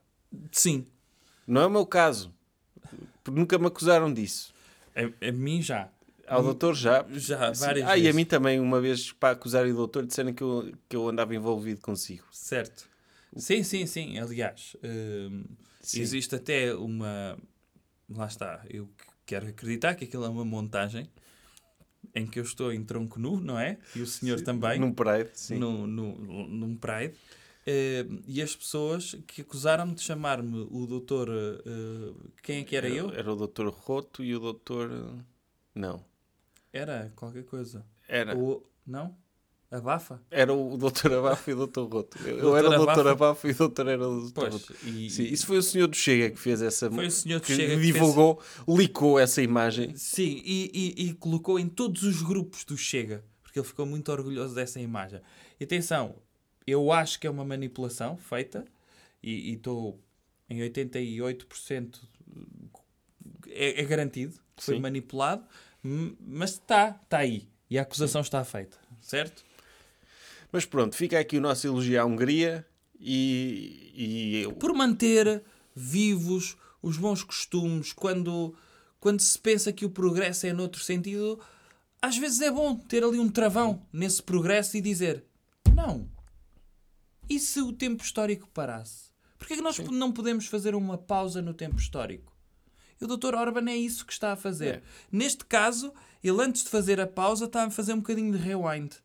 [0.52, 0.86] Sim.
[1.46, 2.34] Não é o meu caso.
[3.30, 4.54] Nunca me acusaram disso.
[4.96, 5.90] A, a mim já.
[6.28, 7.06] Ao doutor já.
[7.14, 7.66] Já, Sim.
[7.66, 8.16] várias Ah, e a vezes.
[8.16, 11.80] mim também, uma vez, para acusarem o doutor, disseram que eu, que eu andava envolvido
[11.82, 12.24] consigo.
[12.32, 12.88] Certo.
[13.36, 14.18] Sim, sim, sim.
[14.18, 15.44] Aliás, hum,
[15.82, 16.02] Sim.
[16.02, 17.38] existe até uma.
[18.10, 18.62] Lá está.
[18.70, 18.90] Eu
[19.26, 21.10] quero acreditar que aquilo é uma montagem
[22.14, 23.78] em que eu estou em tronco nu, não é?
[23.96, 24.80] E o senhor também.
[24.80, 25.58] Num Pride, sim.
[25.58, 26.16] no, no,
[26.48, 27.16] num Pride.
[27.66, 31.30] Eh, e as pessoas que acusaram-me de chamar-me o doutor.
[31.30, 33.12] eh, quem é que era eu?
[33.14, 34.90] Era o doutor Roto e o doutor...
[35.76, 36.04] Não.
[36.72, 37.86] Era qualquer coisa.
[38.08, 38.38] Era.
[38.38, 39.16] O, não?
[39.70, 40.22] Abafa?
[40.32, 42.18] Era o doutor Abafo e o doutor Roto.
[42.26, 43.08] Eu, Doutor era o doutor.
[43.08, 44.52] Abafo e o doutor era o doutor.
[44.52, 44.76] Roto.
[44.86, 46.90] E, Sim, isso foi o senhor do Chega que fez essa...
[46.90, 49.94] Foi o senhor do que Chega que divulgou, licou essa imagem.
[49.98, 54.10] Sim, e, e- e colocou em todos os grupos do Chega, porque ele ficou muito
[54.12, 55.20] orgulhoso dessa imagem.
[55.60, 56.16] E atenção,
[56.66, 58.64] eu acho que é uma manipulação feita,
[59.22, 60.00] e estou
[60.50, 62.00] em 88%
[63.50, 64.82] é, é garantido que foi Sim.
[64.82, 65.44] manipulado,
[65.84, 67.48] mas está, está aí.
[67.70, 69.44] E a acusação está feita, certo?
[70.52, 72.66] Mas pronto, fica aqui o nosso elogio à Hungria
[73.00, 75.44] e, e eu- Por manter
[75.76, 78.56] vivos os bons costumes, quando,
[79.00, 81.40] quando se pensa que o progresso é noutro sentido,
[82.02, 85.24] às vezes é bom ter ali um travão nesse progresso e dizer:
[85.76, 86.10] não.
[87.30, 89.08] E se o tempo histórico parasse?
[89.38, 92.36] Porquê é que nós não podemos fazer uma pausa no tempo histórico?
[93.00, 93.36] E o Dr.
[93.36, 94.76] Orban é isso que está a fazer.
[94.76, 94.82] É.
[95.12, 98.96] Neste caso, ele antes de fazer a pausa está a fazer um bocadinho de rewind.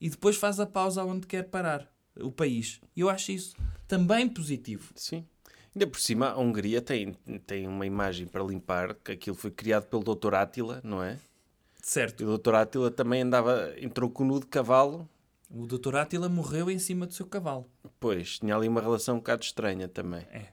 [0.00, 2.80] E depois faz a pausa onde quer parar o país.
[2.96, 4.92] Eu acho isso também positivo.
[4.94, 5.26] sim.
[5.72, 7.14] Ainda por cima, a Hungria tem,
[7.46, 10.34] tem uma imagem para limpar, que aquilo foi criado pelo Dr.
[10.34, 11.16] Átila, não é?
[11.80, 12.22] Certo.
[12.24, 12.56] E o Dr.
[12.56, 15.08] Átila também andava, entrou com o nu de cavalo,
[15.48, 15.94] O Dr.
[15.96, 17.70] Átila morreu em cima do seu cavalo.
[18.00, 20.26] pois, tinha ali uma relação um bocado estranha também.
[20.32, 20.48] É.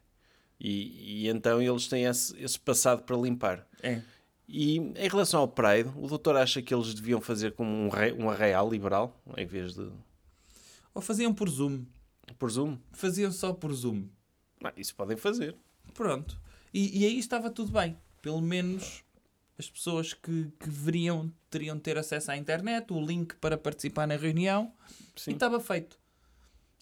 [0.60, 3.68] E, e então eles têm esse, esse passado para limpar.
[3.82, 4.02] É.
[4.48, 8.14] E em relação ao Pride, o doutor acha que eles deviam fazer como um, rei,
[8.14, 9.90] um arraial liberal, em vez de
[10.94, 11.86] Ou faziam por Zoom.
[12.40, 12.78] por Zoom?
[12.94, 14.08] Faziam só por Zoom.
[14.64, 15.56] Ah, isso podem fazer.
[15.94, 16.40] Pronto.
[16.74, 17.98] E, e aí estava tudo bem.
[18.22, 19.04] Pelo menos
[19.60, 24.08] as pessoas que, que veriam teriam de ter acesso à internet, o link para participar
[24.08, 24.72] na reunião
[25.16, 25.32] Sim.
[25.32, 26.00] e estava feito.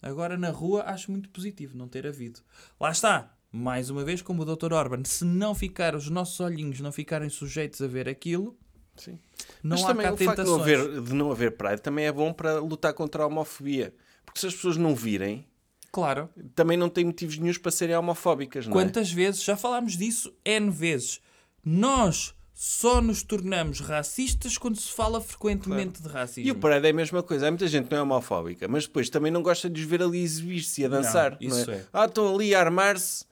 [0.02, 2.40] Agora na rua acho muito positivo não ter havido.
[2.78, 3.35] Lá está.
[3.52, 4.72] Mais uma vez, como o Dr.
[4.72, 8.56] Orban, se não ficar, os nossos olhinhos não ficarem sujeitos a ver aquilo,
[8.96, 9.18] Sim.
[9.62, 10.80] não Mas há também cá o facto de não, tentações.
[10.88, 13.94] haver, de não haver também é bom para lutar contra a homofobia.
[14.24, 15.46] Porque se as pessoas não virem,
[15.92, 16.28] Claro.
[16.54, 18.74] também não têm motivos nenhums para serem homofóbicas, não é?
[18.84, 21.20] Quantas vezes, já falámos disso N vezes,
[21.64, 26.48] nós só nos tornamos racistas quando se fala frequentemente de racismo.
[26.48, 27.46] E o Pride é a mesma coisa.
[27.46, 30.02] Há muita gente que não é homofóbica, mas depois também não gosta de os ver
[30.02, 31.32] ali exibir-se e a dançar.
[31.32, 31.74] Não, isso é?
[31.76, 31.84] é.
[31.92, 33.24] Ah, estão ali a armar-se.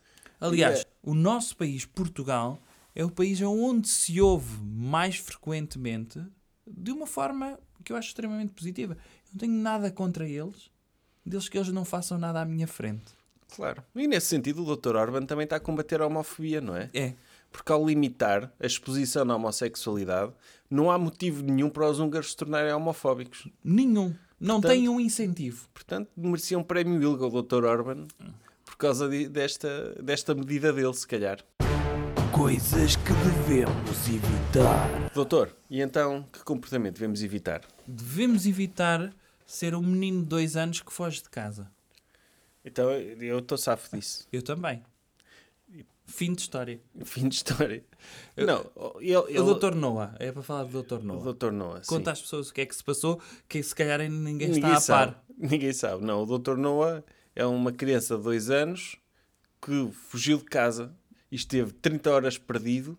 [0.48, 2.58] Aliás, o nosso país, Portugal,
[2.94, 6.20] é o país onde se ouve mais frequentemente
[6.66, 8.94] de uma forma que eu acho extremamente positiva.
[8.94, 10.70] Eu não tenho nada contra eles,
[11.24, 13.12] deles que eles não façam nada à minha frente.
[13.54, 13.82] Claro.
[13.94, 14.96] E nesse sentido, o Dr.
[14.96, 16.90] Orban também está a combater a homofobia, não é?
[16.94, 17.14] É.
[17.52, 20.32] Porque ao limitar a exposição na homossexualidade,
[20.68, 23.48] não há motivo nenhum para os húngaros se tornarem homofóbicos.
[23.62, 24.14] Nenhum.
[24.40, 25.68] Não Portanto- tem um incentivo.
[25.72, 27.64] Portanto, merecia um prémio ILGA o Dr.
[27.64, 28.06] Orban
[28.74, 31.38] por causa de- desta, desta medida dele, se calhar.
[32.32, 35.10] Coisas que devemos evitar.
[35.14, 37.62] Doutor, e então que comportamento devemos evitar?
[37.86, 39.14] Devemos evitar
[39.46, 41.70] ser um menino de dois anos que foge de casa.
[42.64, 44.26] Então, eu estou safo disso.
[44.32, 44.82] Eu também.
[46.06, 46.80] Fim de história.
[47.04, 47.84] Fim de história.
[48.36, 48.66] Não,
[49.00, 49.74] ele, ele, O Dr.
[49.76, 50.16] Noah.
[50.18, 50.94] É para falar do Dr.
[50.94, 51.32] o Noah.
[51.32, 51.52] Dr.
[51.52, 51.88] Noah, sim.
[51.88, 54.64] Conta às pessoas o que é que se passou, que se calhar ainda ninguém, Ninguém
[54.72, 55.12] está a sabe.
[55.12, 55.24] par.
[55.38, 56.04] Ninguém sabe.
[56.04, 56.56] Não, o Dr.
[56.56, 57.04] Noah
[57.34, 58.96] é uma criança de dois anos
[59.60, 60.94] que fugiu de casa
[61.30, 62.98] e esteve 30 horas perdido,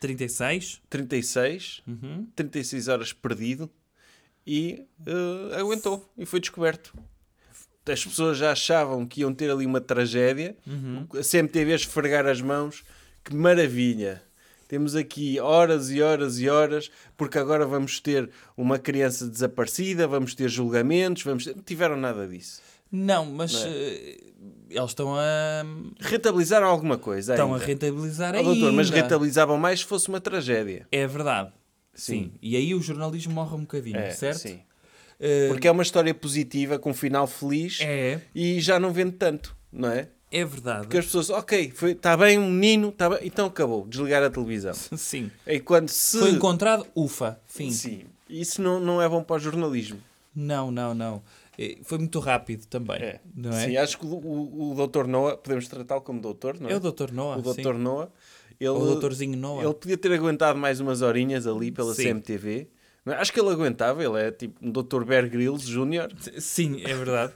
[0.00, 0.80] 36.
[0.88, 2.26] 36, Uhum.
[2.34, 3.68] 36 horas perdido
[4.46, 6.92] e eh, aguentou e foi descoberto.
[7.90, 10.54] As pessoas já achavam que iam ter ali uma tragédia.
[10.66, 11.06] Uhum.
[11.18, 12.84] A CMTV a esfregar as mãos.
[13.24, 14.22] Que maravilha!
[14.68, 20.34] Temos aqui horas e horas e horas, porque agora vamos ter uma criança desaparecida, vamos
[20.34, 21.56] ter julgamentos, vamos ter...
[21.56, 22.60] não tiveram nada disso.
[22.90, 23.68] Não, mas Não é?
[23.70, 24.16] eh,
[24.70, 25.64] eles estão a,
[26.00, 27.66] Rentabilizaram alguma coisa estão a ainda.
[27.66, 28.50] rentabilizar Oh, ainda.
[28.54, 30.86] doutor, mas rentabilizavam mais se fosse uma tragédia.
[30.92, 31.52] É verdade.
[31.94, 32.12] Sim.
[32.24, 32.32] Sim.
[32.40, 34.38] E aí o jornalismo morre um bocadinho, É, certo?
[34.38, 34.60] Sim.
[35.20, 38.20] Eh, Porque é uma história positiva, com um final feliz é.
[38.34, 40.08] e já não vende tanto, não é?
[40.30, 40.82] É verdade.
[40.82, 44.74] Porque as pessoas, ok, está bem um menino, tá bem, então acabou, desligar a televisão.
[44.96, 45.30] Sim.
[45.46, 46.18] E quando se.
[46.18, 47.70] Foi encontrado, ufa, fim.
[47.70, 48.02] Sim.
[48.28, 49.98] Isso não, não é bom para o jornalismo.
[50.36, 51.22] Não, não, não.
[51.82, 53.20] Foi muito rápido também, É.
[53.34, 53.64] não é?
[53.66, 55.06] Sim, acho que o, o, o Dr.
[55.06, 56.72] Noah, podemos tratá-lo como doutor, não é?
[56.72, 57.10] É o Dr.
[57.12, 57.62] Noah, o sim.
[57.62, 57.74] Dr.
[57.74, 58.10] Noah.
[58.60, 59.64] Ele, o doutorzinho Noah.
[59.64, 62.04] ele podia ter aguentado mais umas horinhas ali pela Sim.
[62.14, 62.68] CMTV.
[63.06, 65.02] Acho que ele aguentava, ele é tipo um Dr.
[65.04, 66.08] Bear Grylls Jr.
[66.40, 67.32] Sim, é verdade.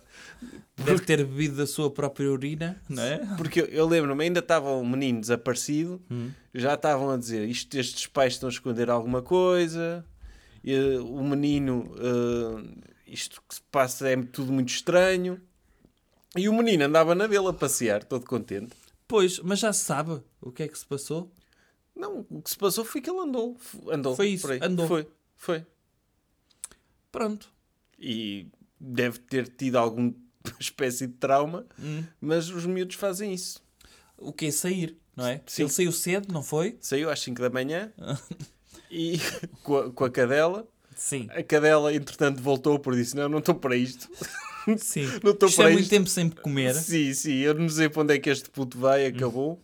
[0.76, 3.18] Deve ter bebido da sua própria urina, não é?
[3.38, 6.30] Porque eu, eu lembro-me, ainda estava um menino desaparecido, Hum.
[6.52, 10.04] já estavam a dizer isto, estes pais estão a esconder alguma coisa,
[10.64, 15.40] e, eh, o menino, eh, isto que se passa é tudo muito estranho.
[16.36, 18.72] E o menino andava na dele a passear, todo contente.
[19.06, 21.30] Pois, mas já se sabe o que é que se passou.
[21.94, 23.58] Não, o que se passou foi que ele andou.
[23.90, 24.88] andou Foi isso, andou.
[24.88, 25.66] Foi, foi.
[27.10, 27.50] Pronto.
[27.98, 28.46] E
[28.80, 30.14] deve ter tido alguma
[30.58, 32.02] espécie de trauma, Hum.
[32.20, 33.62] mas os miúdos fazem isso.
[34.16, 35.42] O que é sair, não é?
[35.46, 35.62] Sim.
[35.64, 36.78] Ele saiu cedo, não foi?
[36.80, 37.92] Saiu às 5 da manhã
[38.90, 39.18] e
[39.62, 40.66] com a, com a cadela.
[41.02, 41.26] Sim.
[41.30, 44.08] A cadela, entretanto, voltou por disse: Não, não estou para isto.
[44.78, 45.06] Sim.
[45.24, 45.90] Não estou Isto para é muito isto.
[45.90, 46.72] tempo sem comer.
[46.74, 49.60] Sim, sim, eu não sei para onde é que este puto vai, acabou.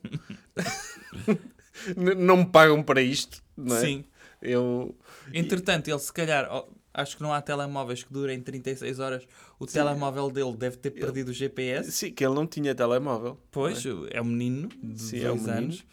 [1.96, 3.81] Não me pagam para isto, não é?
[3.81, 4.05] Sim.
[4.42, 4.96] Eu.
[5.33, 6.48] Entretanto, ele se calhar,
[6.92, 9.24] acho que não há telemóveis que durem 36 horas.
[9.61, 11.92] O telemóvel dele deve ter perdido o GPS.
[11.92, 13.38] Sim, que ele não tinha telemóvel.
[13.53, 15.85] Pois, é um menino de Sim, dois é um anos.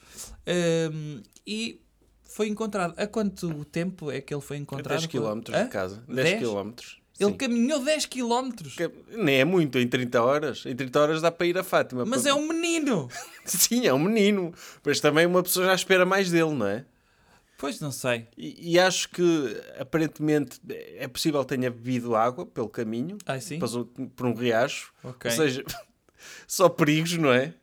[0.92, 1.80] Hum, e
[2.36, 2.94] foi encontrado.
[2.98, 5.00] Há quanto tempo é que ele foi A encontrado?
[5.00, 5.64] 10 km Hã?
[5.64, 6.04] de casa.
[6.06, 6.44] 10 10?
[6.44, 6.72] km.
[7.18, 8.50] Ele caminhou 10 km.
[9.08, 10.66] Nem é muito, em 30 horas.
[10.66, 12.04] Em 30 horas dá para ir a Fátima.
[12.06, 13.08] Mas para- é um menino.
[13.46, 14.54] Sim, é um menino.
[14.84, 16.84] Mas também uma pessoa já espera mais dele, não é?
[17.58, 18.28] Pois não sei.
[18.38, 19.24] E, e acho que
[19.80, 23.18] aparentemente é possível que tenha bebido água pelo caminho.
[23.26, 23.60] Ah, sim?
[23.60, 24.92] Passou por um riacho.
[25.02, 25.32] Ok.
[25.32, 25.64] Ou seja,
[26.46, 27.54] só perigos, não é?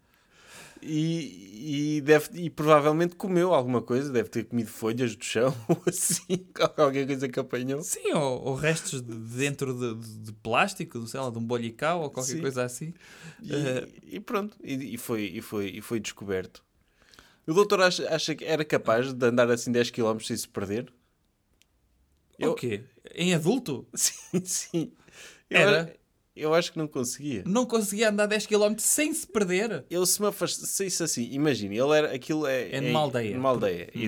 [0.82, 5.82] E, e, deve, e provavelmente comeu alguma coisa, deve ter comido folhas do chão ou
[5.86, 7.86] assim, qualquer coisa que apanhou.
[7.86, 12.02] Sim, ou, ou restos de dentro de, de- de plástico, sei lá, de um bolhicau
[12.02, 12.40] ou qualquer Sim.
[12.40, 12.94] coisa assim.
[13.42, 16.62] E, Eh, e pronto, e, e foi, e, foi, e foi descoberto.
[17.46, 20.92] O doutor acha, acha que era capaz de andar assim 10 km sem se perder?
[22.38, 22.84] Eu- O quê?
[23.14, 23.86] Em adulto?
[23.94, 24.92] Sim, sim.
[25.50, 25.96] Eu, Era?
[26.34, 27.42] Eu acho que não conseguia.
[27.46, 29.84] Não conseguia andar 10 km sem se perder?
[29.90, 32.70] Eu se me afastasse assim, imagine, ele era, aquilo é...
[32.70, 33.36] É numa aldeia.
[33.36, 34.06] Numa aldeia, e,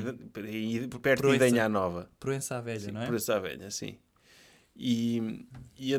[0.77, 1.47] e perto de Proença.
[1.49, 2.09] Idanha Nova.
[2.19, 3.07] Proença à velha, não é?
[3.07, 3.97] Por essa velha, sim.
[4.77, 5.47] E,
[5.79, 5.95] e,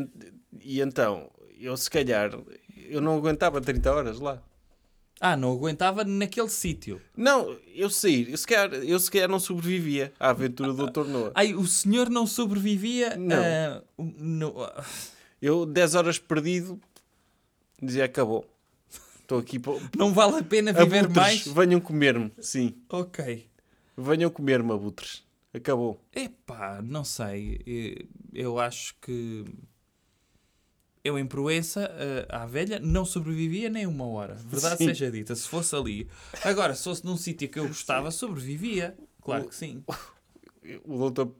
[0.61, 2.31] e então, eu se calhar,
[2.89, 4.41] eu não aguentava 30 horas lá.
[5.21, 7.01] Ah, não aguentava naquele sítio.
[7.15, 11.05] Não, eu sair, eu se calhar, eu se calhar não sobrevivia à aventura do Dr.
[11.07, 11.31] Noah.
[11.35, 13.37] Ai, o senhor não sobrevivia Não.
[13.37, 14.83] ah, no- ah,
[15.45, 16.81] Eu, 10 horas perdido,
[17.79, 18.49] dizia acabou.
[19.21, 19.73] Estou aqui para.
[19.95, 21.47] Não vale a pena viver Abutres, mais?
[21.47, 22.75] venham comer-me, sim.
[22.89, 23.47] Ok.
[23.95, 25.23] Venham comer-me, abutres.
[25.53, 26.01] Acabou.
[26.11, 28.09] Epá, não sei.
[28.33, 29.45] Eu acho que
[31.03, 34.33] eu em Proença, eh, à velha, não sobrevivia nem uma hora.
[34.33, 34.85] Verdade Sim.
[34.85, 36.09] seja dita, se fosse ali.
[36.43, 38.97] Agora, se fosse num sítio que eu gostava, sobrevivia.
[39.21, 39.83] Claro que sim.
[40.83, 41.31] O doutor,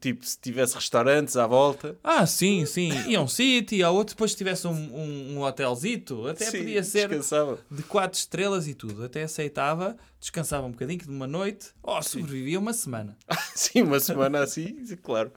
[0.00, 1.96] tipo, se tivesse restaurantes à volta.
[2.02, 2.90] Ah, sim, sim.
[3.08, 6.58] Ia a um sítio, ia a outro, depois tivesse um, um, um hotelzito, até sim,
[6.58, 7.58] podia ser Descansava.
[7.70, 9.04] de quatro estrelas e tudo.
[9.04, 13.16] Até aceitava, descansava um bocadinho de uma noite, oh, sobrevivia uma semana.
[13.54, 15.30] Sim, uma semana assim, sim, claro.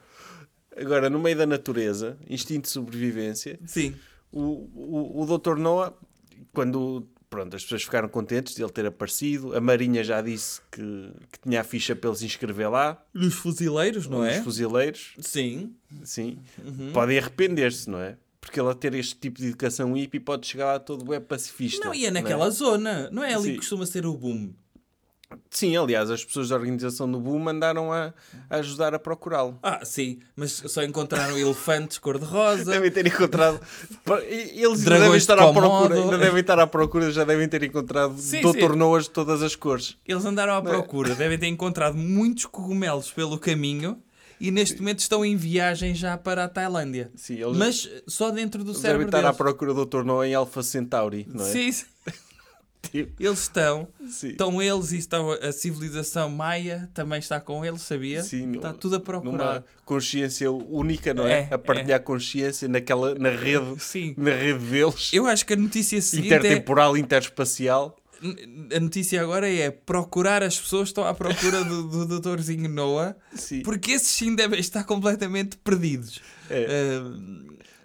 [0.76, 3.96] Agora, no meio da natureza, instinto de sobrevivência, Sim.
[4.32, 5.56] o, o, o Dr.
[5.58, 5.94] Noah,
[6.54, 10.82] quando pronto, as pessoas ficaram contentes de ele ter aparecido, a Marinha já disse que,
[11.32, 14.42] que tinha a ficha para eles inscrever lá, Nos fuzileiros, não os é?
[14.42, 15.74] fuzileiros, Sim.
[16.04, 16.92] sim, Uhum.
[16.94, 18.18] podem arrepender-se, não é?
[18.40, 21.84] Porque ele a ter este tipo de educação hippie pode chegar lá todo web pacifista.
[21.86, 23.10] Não, e é não naquela zona.
[23.12, 23.50] Não é ali Sim.
[23.54, 24.54] que costuma ser o boom.
[25.50, 28.14] Sim, aliás, as pessoas da organização do Boom mandaram a,
[28.50, 29.58] a ajudar a procurá-lo.
[29.62, 32.66] Ah, sim, mas só encontraram elefantes cor-de-rosa.
[32.72, 33.60] Devem ter encontrado.
[34.28, 35.96] Eles ainda Dragões devem de estar à procura.
[35.96, 38.76] Ainda devem estar à procura, já devem ter encontrado Sim, sim.
[38.76, 39.98] Noas de todas as cores.
[40.06, 40.62] Eles andaram à é?
[40.62, 44.02] procura, devem ter encontrado muitos cogumelos pelo caminho
[44.40, 47.12] e neste momento estão em viagem já para a Tailândia.
[47.16, 49.38] Sim, eles, Mas só dentro do eles devem cérebro estar à deles.
[49.38, 50.04] procura do Dr.
[50.04, 51.50] Noah em Alpha Centauri, não é?
[51.50, 51.86] Sim, sim.
[52.92, 53.88] Tipo, Eles estão.
[54.10, 54.30] sim.
[54.30, 58.24] Estão eles e estão a civilização maia também está com eles, sabia?
[58.24, 59.32] Sim, está tudo a procurar.
[59.56, 61.48] Numa consciência única, não é?
[61.50, 64.14] É, a partilhar consciência naquela, na rede, Sim.
[64.18, 65.12] na rede deles.
[65.14, 67.98] Eu acho que a notícia seguinte é, Intertemporal, interespacial.
[68.76, 73.16] A notícia agora é procurar as pessoas que estão à procura do, do doutorzinho Noah,
[73.36, 73.62] Sim.
[73.62, 76.22] porque esses sim devem estar completamente perdidos.
[76.50, 76.66] É.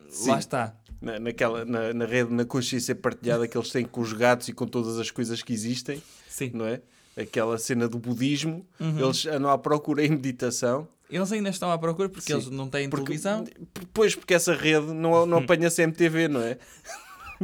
[0.09, 0.31] Sim.
[0.31, 0.75] lá está.
[1.01, 4.53] Na, naquela, na, na rede, na consciência partilhada que eles têm com os gatos e
[4.53, 6.51] com todas as coisas que existem, Sim.
[6.55, 6.81] não é?
[7.17, 10.87] Aquela cena do budismo, eles andam à procura em meditação.
[11.11, 12.35] Eles ainda estão à procura porque Sim.
[12.35, 13.45] eles não têm Porque, televisão.
[13.93, 16.57] Pois, porque essa rede não, não apanha CMTV, não é?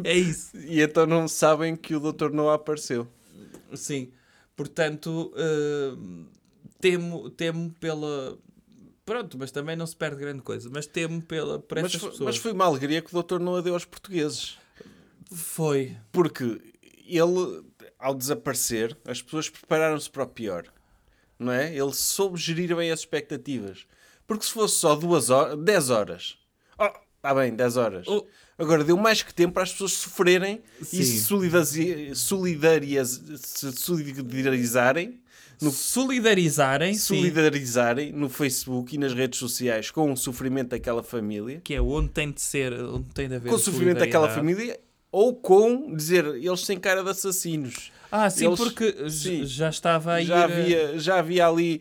[0.05, 0.57] É isso.
[0.67, 2.31] E então não sabem que o Dr.
[2.31, 3.09] Noah apareceu.
[3.75, 4.11] Sim.
[4.55, 5.97] Portanto, eh,
[6.81, 8.39] temo, temo pela.
[9.07, 10.69] Pronto, mas também não se perde grande coisa.
[10.71, 12.27] Mas temo pela, por Mas essas foi, pessoas.
[12.27, 13.39] mas foi uma alegria que o Dr.
[13.39, 14.59] Noah deu aos portugueses.
[15.33, 15.97] Foi.
[16.11, 16.61] Porque
[17.07, 17.65] ele,
[18.01, 20.67] ao desaparecer, as pessoas prepararam-se para o pior.
[21.39, 21.73] Não é?
[21.75, 23.87] Ele soube gerir bem as expectativas.
[24.27, 26.39] Porque se fosse só duas horas, 10 horas.
[26.77, 28.07] Oh, está bem, 10 horas.
[28.59, 31.01] Agora deu mais que tempo para as pessoas sofrerem Sim.
[31.01, 35.21] e se solidarizi- solidarias- se solidarizarem
[35.61, 41.61] no Solidarizarem, sim, solidarizarem no Facebook e nas redes sociais com o sofrimento daquela família,
[41.65, 44.79] que é onde tem de ser, onde tem de haver com o sofrimento daquela família,
[45.11, 47.91] ou com dizer eles têm cara de assassinos.
[48.13, 49.47] Ah, sim, Eles- porque sim.
[49.47, 50.27] já estava a ir...
[50.27, 51.81] Já havia, já havia ali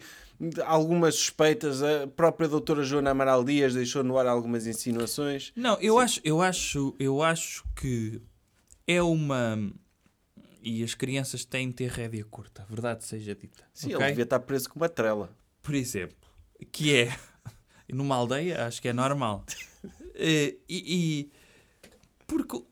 [0.65, 1.82] algumas suspeitas.
[1.84, 5.52] A própria doutora Joana Amaral Dias deixou no ar algumas insinuações.
[5.56, 8.21] Não, eu acho, eu acho, eu acho que
[8.88, 9.58] é uma
[10.62, 13.63] e as crianças têm de ter rédea curta, verdade seja dita.
[13.74, 13.98] Sim, ok?
[14.02, 15.30] ele devia estar preso com uma trela.
[15.62, 16.17] Por exemplo,
[16.71, 17.15] que é
[17.93, 19.43] numa aldeia, acho que é normal.
[20.17, 21.32] Eh, e, e-
[22.26, 22.63] porque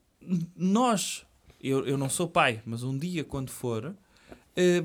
[0.55, 1.25] nós,
[1.61, 3.93] eu, eu não sou pai, mas um dia quando for,
[4.55, 4.81] eh,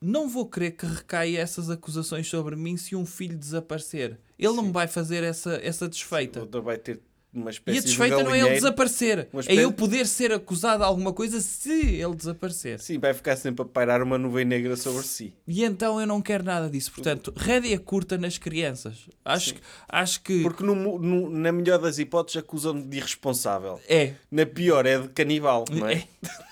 [0.00, 4.18] não vou querer que recaia essas acusações sobre mim se um filho desaparecer.
[4.38, 6.40] Ele não me vai fazer essa, essa O desfeita.
[6.40, 7.00] doutor vai ter
[7.34, 9.28] uma E espécie a desfeita de não é ele desaparecer.
[9.32, 12.78] Uma É espécie- eu poder ser acusado de alguma coisa se ele desaparecer.
[12.80, 15.34] Sim, vai ficar sempre a pairar uma nuvem negra sobre si.
[15.46, 16.90] E então eu não quero nada disso.
[16.92, 19.08] Portanto, rédea curta nas crianças.
[19.24, 23.78] Acho, que- acho que Porque no no- na melhor das hipóteses acusam-no de irresponsável.
[23.88, 24.14] é.
[24.30, 25.94] Na pior é de canibal, não é?
[25.94, 26.04] É,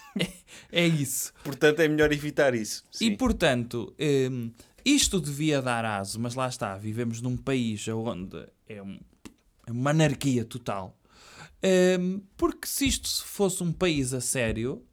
[0.72, 1.32] é isso.
[1.44, 2.84] Portanto, é melhor evitar isso.
[2.90, 3.06] Sim.
[3.06, 3.94] E portanto,
[4.30, 4.50] hum,
[4.84, 8.98] isto devia dar aso, mas lá está, vivemos num país onde é, um-
[9.66, 10.96] é uma anarquia total.
[11.98, 14.84] Hum, porque se isto fosse um país a sério,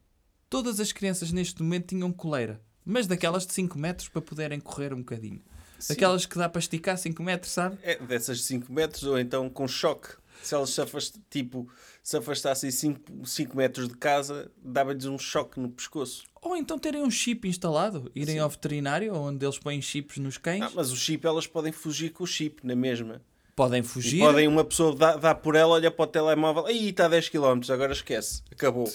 [0.49, 2.61] todas as crianças neste momento tinham coleira.
[2.85, 5.41] Mas daquelas de 5 metros para poderem correr um bocadinho.
[5.79, 5.93] Sim.
[5.93, 7.77] Daquelas que dá para esticar 5 metros, sabe?
[7.83, 10.09] É, dessas 5 metros ou então com choque.
[10.43, 11.67] Se elas se, afast, tipo,
[12.03, 16.23] se afastassem 5 metros de casa, dava-lhes um choque no pescoço.
[16.41, 18.39] Ou então terem um chip instalado, irem Sim.
[18.41, 22.09] ao veterinário, onde eles põem chips nos cães, Ah, mas o chip, elas podem fugir
[22.11, 23.21] com o chip, na mesma.
[23.55, 24.19] podem E fugir.
[24.19, 27.29] podem, uma pessoa dá, dá por ela, olha para o telemóvel, aí está a 10
[27.29, 28.41] km, agora esquece.
[28.51, 28.91] Acabou.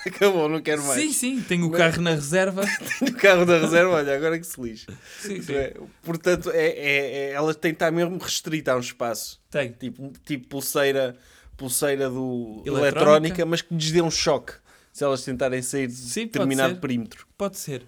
[0.06, 1.00] Acabou, não quero mais.
[1.00, 2.62] Sim, sim, tem o carro na reserva.
[3.02, 4.86] o carro da reserva, olha, agora que se lixe.
[5.20, 5.54] Sim, sim.
[5.54, 5.74] É?
[6.02, 9.40] Portanto, é, é- é- ela tem que estar mesmo restrita a um espaço.
[9.50, 9.72] Tem.
[9.72, 11.16] Tipo, tipo pulseira,
[11.56, 12.88] pulseira do Eletrónica.
[12.98, 14.52] eletrónica, mas que lhes dê um choque
[14.92, 16.80] se elas tentarem sair de Sim, pode determinado ser.
[16.80, 17.26] perímetro.
[17.36, 17.82] Pode ser.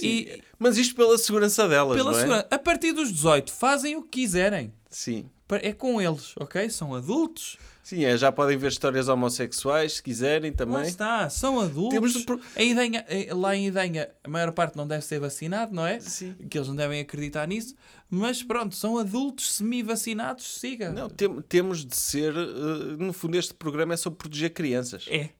[0.00, 2.20] E Mas isto pela segurança delas, pela não é?
[2.20, 4.72] segurança, a partir dos 18, fazem o que quiserem.
[4.88, 5.28] Sim.
[5.60, 6.70] É com eles, ok?
[6.70, 7.58] São adultos.
[7.82, 10.82] Sim, é, já podem ver histórias homossexuais se quiserem Lá também.
[10.84, 11.92] está, são adultos.
[12.14, 15.84] Temos A Idenha, eh, lá em Idenha, a maior parte não deve ser vacinado, não
[15.84, 15.98] é?
[15.98, 16.34] Sim.
[16.48, 17.74] Que eles não devem acreditar nisso.
[18.08, 20.92] Mas pronto, são adultos semi-vacinados, siga.
[20.92, 22.32] Não, tem- temos de ser.
[22.36, 25.06] eh, no fundo, este programa é sobre proteger crianças.
[25.10, 25.30] É.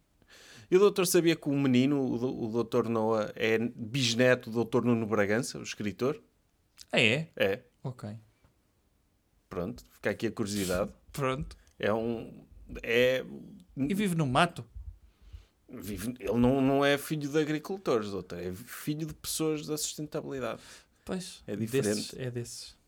[0.71, 4.85] E o doutor sabia que o menino, o, o doutor Noah, é bisneto do doutor
[4.85, 6.21] Nuno Bragança, o escritor?
[6.91, 7.29] Ah, é?
[7.37, 7.61] É.
[7.85, 8.09] Ok.
[9.49, 10.91] Pronto, fica aqui a curiosidade.
[11.13, 11.57] Pronto.
[11.79, 12.45] É um.
[12.83, 13.25] É.
[13.77, 14.65] E vive no mato.
[15.69, 18.39] vive- ele não, não é filho de agricultores, doutor.
[18.39, 20.61] É filho de pessoas da sustentabilidade.
[21.05, 21.43] Pois.
[21.47, 21.97] É diferente.
[21.97, 22.83] Desses, é desses.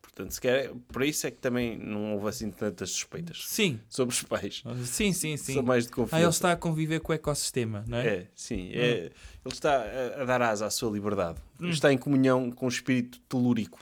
[0.00, 3.78] Portanto, se quer, por isso é que também não houve assim tantas suspeitas Sim.
[3.88, 4.62] sobre os pais.
[4.84, 5.54] Sim, sim, sim.
[5.54, 6.22] São mais de Ah, confiança.
[6.24, 8.06] ele está a conviver com o ecossistema, não é?
[8.08, 8.70] É, sim.
[8.72, 9.12] É, ele
[9.46, 11.38] está a, a dar asa à sua liberdade.
[11.60, 11.68] Hum.
[11.68, 13.78] Está em comunhão com o espírito telúrico.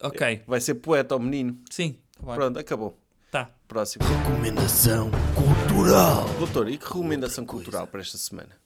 [0.00, 0.42] Ok.
[0.46, 1.58] Vai ser poeta ao menino.
[1.70, 1.96] Sim.
[2.24, 2.34] Tá.
[2.34, 2.98] Pronto, acabou.
[3.30, 3.50] Tá.
[3.68, 4.04] Próximo.
[4.04, 6.28] Recomendação cultural.
[6.38, 8.58] Doutor, e que recomendação cultural para esta semana?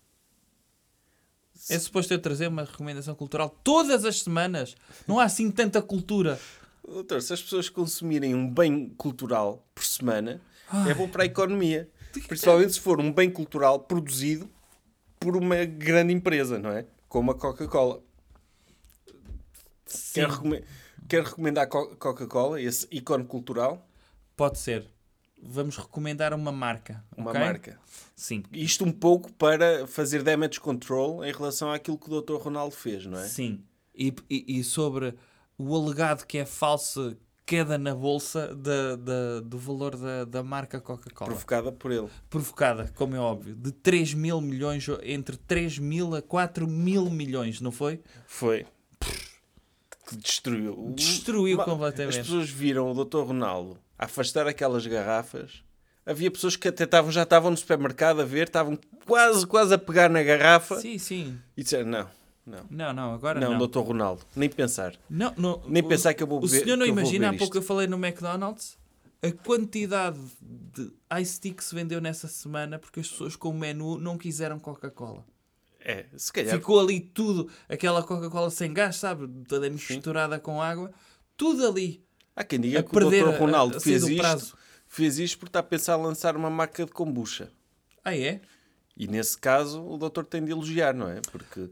[1.68, 4.74] É suposto eu trazer uma recomendação cultural todas as semanas.
[5.07, 6.38] Não há assim tanta cultura.
[6.87, 10.40] Doutor, se as pessoas consumirem um bem cultural por semana,
[10.88, 11.88] é bom para a economia.
[12.29, 14.48] Principalmente se for um bem cultural produzido
[15.19, 16.87] por uma grande empresa, não é?
[17.08, 18.02] Como a Coca-Cola.
[19.87, 20.15] Sim.
[20.21, 20.65] Quer, recome-
[21.08, 23.87] quer recomendar a Co- Coca-Cola, esse ícone cultural?
[24.37, 24.87] Pode ser.
[25.47, 27.05] Vamos recomendar uma marca.
[27.17, 27.41] Uma ok?
[27.41, 27.79] marca.
[28.17, 28.43] Sim.
[28.53, 32.37] Isto um pouco para fazer damage control em relação àquilo que o Dr.
[32.37, 33.29] Ronaldo fez, não é?
[33.29, 33.63] Sim.
[33.95, 35.15] E, e- e sobre
[35.59, 37.17] o alegado que é falsa
[37.47, 41.29] queda na bolsa da, da- do valor da, da marca Coca-Cola.
[41.31, 42.09] Provocada por ele.
[42.31, 47.61] Provocada, como é óbvio, de 3 mil milhões, entre 3 mil a 4 mil milhões,
[47.61, 48.01] não foi?
[48.27, 48.65] Foi.
[50.09, 50.93] Que destruiu.
[50.95, 52.19] Destruiu Ma- completamente.
[52.21, 53.19] As pessoas viram o Dr.
[53.25, 55.63] Ronaldo afastar aquelas garrafas.
[56.07, 59.79] Havia pessoas que até estavam, já estavam no supermercado a ver, estavam quase, quase a
[59.79, 61.38] pegar na garrafa Sim, sim.
[61.57, 62.07] e disseram: Não,
[62.46, 63.67] não, Não, não, agora não, não.
[63.67, 63.79] Dr.
[63.79, 64.94] Ronaldo, nem pensar.
[65.09, 67.57] Não, não, Nem o- pensar que eu vou O ver- senhor não imagina, há pouco
[67.57, 68.77] eu falei no McDonald's,
[69.23, 70.92] a quantidade de
[71.23, 74.59] ice tea que se vendeu nessa semana porque as pessoas com o menu não quiseram
[74.59, 75.25] Coca-Cola.
[75.81, 76.55] É, se calhar.
[76.57, 79.27] Ficou ali tudo, aquela Coca-Cola sem gás, sabe?
[79.48, 80.90] Toda misturada com água.
[81.35, 82.05] Tudo ali.
[82.37, 83.39] Há quem diga que o Dr.
[83.39, 84.55] Ronaldo a- a fez isto, prazo.
[84.87, 87.51] fez isto porque está a pensar a lançar uma marca de kombucha.
[88.05, 88.41] Ah, é?
[88.97, 91.21] E nesse caso o doutor tem de elogiar, não é?
[91.33, 91.69] Porque,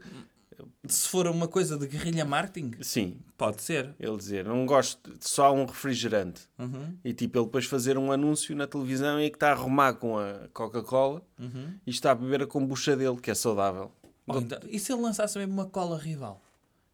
[0.87, 3.93] Se for uma coisa de guerrilha marketing, sim, pode ser.
[3.99, 6.41] ele dizer, não gosto de só um refrigerante.
[6.59, 9.93] Uhum, E tipo, ele depois fazer um anúncio na televisão em que está a arrumar
[9.95, 11.73] com a Coca-Cola uhum.
[11.85, 13.91] e está a beber a kombucha dele, que é saudável.
[14.27, 16.41] Ou então- e se ele lançasse mesmo uma cola rival?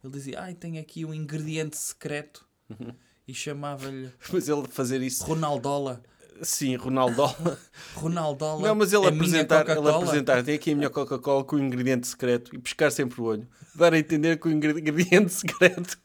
[0.04, 2.94] Ele dizia, ai, tem aqui um ingrediente secreto Uhum.
[3.30, 6.02] E chamava-lhe Mas ele fazer isso, Ronaldola.
[6.42, 7.24] sim, Ronaldo.
[7.96, 8.68] Ronaldola.
[8.68, 12.08] Não, mas ele minha apresentar, ele apresentar, tem aqui a minha Coca-Cola com o ingrediente
[12.08, 13.48] secreto e pescar sempre o olho.
[13.76, 15.98] Dar a entender que o ingre- ingrediente secreto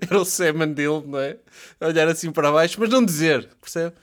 [0.00, 1.36] era o semen dele, não é?
[1.80, 3.94] Olhar assim para baixo, mas não dizer, percebe?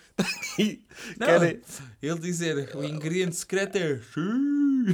[1.20, 1.62] Não, querem-
[2.02, 4.00] ele dizer o ingrediente secreto é.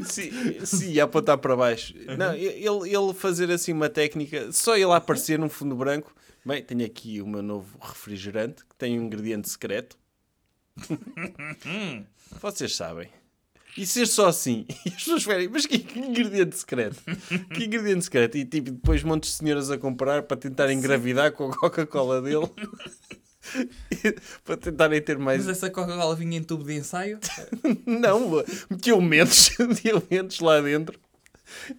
[0.06, 0.32] Sim,
[0.66, 1.94] sim, e apontar para baixo.
[2.18, 6.14] Não, ele, ele fazer assim uma técnica, só ele aparecer num fundo branco.
[6.50, 9.96] Bem, tenho aqui o meu novo refrigerante que tem um ingrediente secreto.
[12.42, 13.08] Vocês sabem.
[13.78, 17.04] E ser só assim, e as pessoas verem, mas que, que ingrediente secreto?
[17.54, 18.36] Que ingrediente secreto?
[18.36, 22.50] E tipo, depois montes de senhoras a comprar para tentar engravidar com a Coca-Cola dele.
[24.44, 25.46] para tentarem ter mais.
[25.46, 27.20] Mas essa Coca-Cola vinha em tubo de ensaio?
[27.86, 31.00] Não, metiam mentes, metiam mentes lá dentro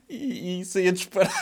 [0.08, 1.34] e, e saía disparado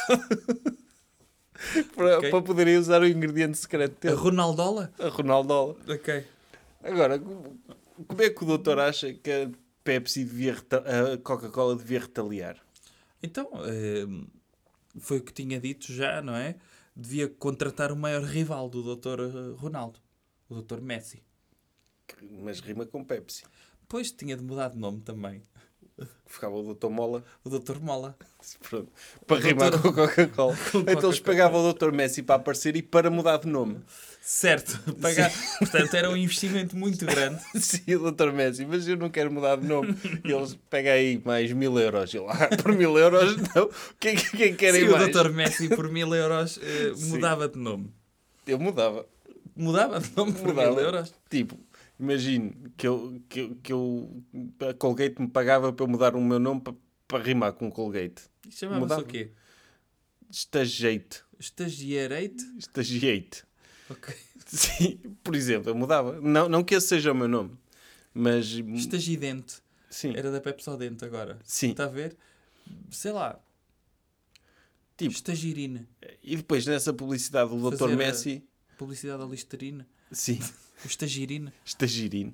[1.94, 2.30] para, Ok.
[2.30, 4.92] para poderem usar o ingrediente secreto A dele, Ronaldola?
[4.98, 5.76] a Ronaldo.
[5.88, 6.24] Ok.
[6.82, 9.50] Agora, como é que o doutor acha que a
[9.82, 12.56] Pepsi devia, a Coca-Cola devia retaliar?
[13.22, 14.06] Então, eh,
[15.00, 16.56] foi o que tinha dito já, não é?
[16.94, 19.54] Devia contratar o maior rival do Dr.
[19.56, 19.98] Ronaldo,
[20.48, 20.80] o Dr.
[20.80, 21.22] Messi.
[22.42, 23.44] Mas rima com Pepsi.
[23.88, 25.42] Pois tinha de mudar de nome também.
[26.26, 27.78] Ficava o doutor Mola O Dr.
[27.80, 28.16] Mola.
[28.68, 28.88] pronto,
[29.26, 30.56] para rimar com a Coca-Cola.
[30.86, 33.78] Então eles pagavam o doutor Messi para aparecer e para mudar de nome.
[34.20, 34.78] Certo.
[35.00, 35.32] Pagar.
[35.58, 37.40] Portanto, era um investimento muito grande.
[37.58, 38.30] Sim, o Dr.
[38.30, 39.96] Messi, mas eu não quero mudar de nome.
[40.22, 42.12] E eles pegam aí mais mil euros.
[42.12, 43.64] Eu, ah, por mil euros, não.
[43.64, 45.10] O que é que quem querem Se o mais?
[45.10, 45.30] Dr.
[45.30, 47.90] Messi por mil euros eh, mudava de nome.
[48.46, 49.06] Eu mudava.
[49.56, 50.70] Mudava de nome por Mudava.
[50.72, 51.14] mil euros?
[51.30, 51.58] Tipo,
[51.98, 54.22] imagine que eu, que, eu- que eu.
[54.68, 56.74] A Colgate me pagava para eu mudar o meu nome para,
[57.06, 58.22] para rimar com Colgate.
[58.50, 59.32] Chamava-se o quê?
[60.30, 61.22] Estagiate.
[61.38, 62.44] Estagiareite?
[62.58, 63.44] Estagiate.
[63.90, 64.14] Ok.
[64.46, 66.20] Sim, por exemplo, eu mudava.
[66.20, 67.56] Não, não que esse seja o meu nome.
[68.14, 68.46] Mas.
[68.46, 69.56] Estagidente.
[69.90, 70.14] Sim.
[70.16, 71.38] Era da Pepsodente agora.
[71.44, 71.70] Sim.
[71.70, 72.16] Está a ver?
[72.90, 73.38] Sei lá.
[74.96, 75.86] Tipo, Estagirina.
[76.22, 77.90] e depois nessa publicidade do Dr.
[77.96, 78.44] Messi.
[78.76, 79.86] Publicidade à listerina.
[80.12, 80.38] Sim.
[80.84, 81.52] O estagirina.
[81.64, 82.32] Estagirino.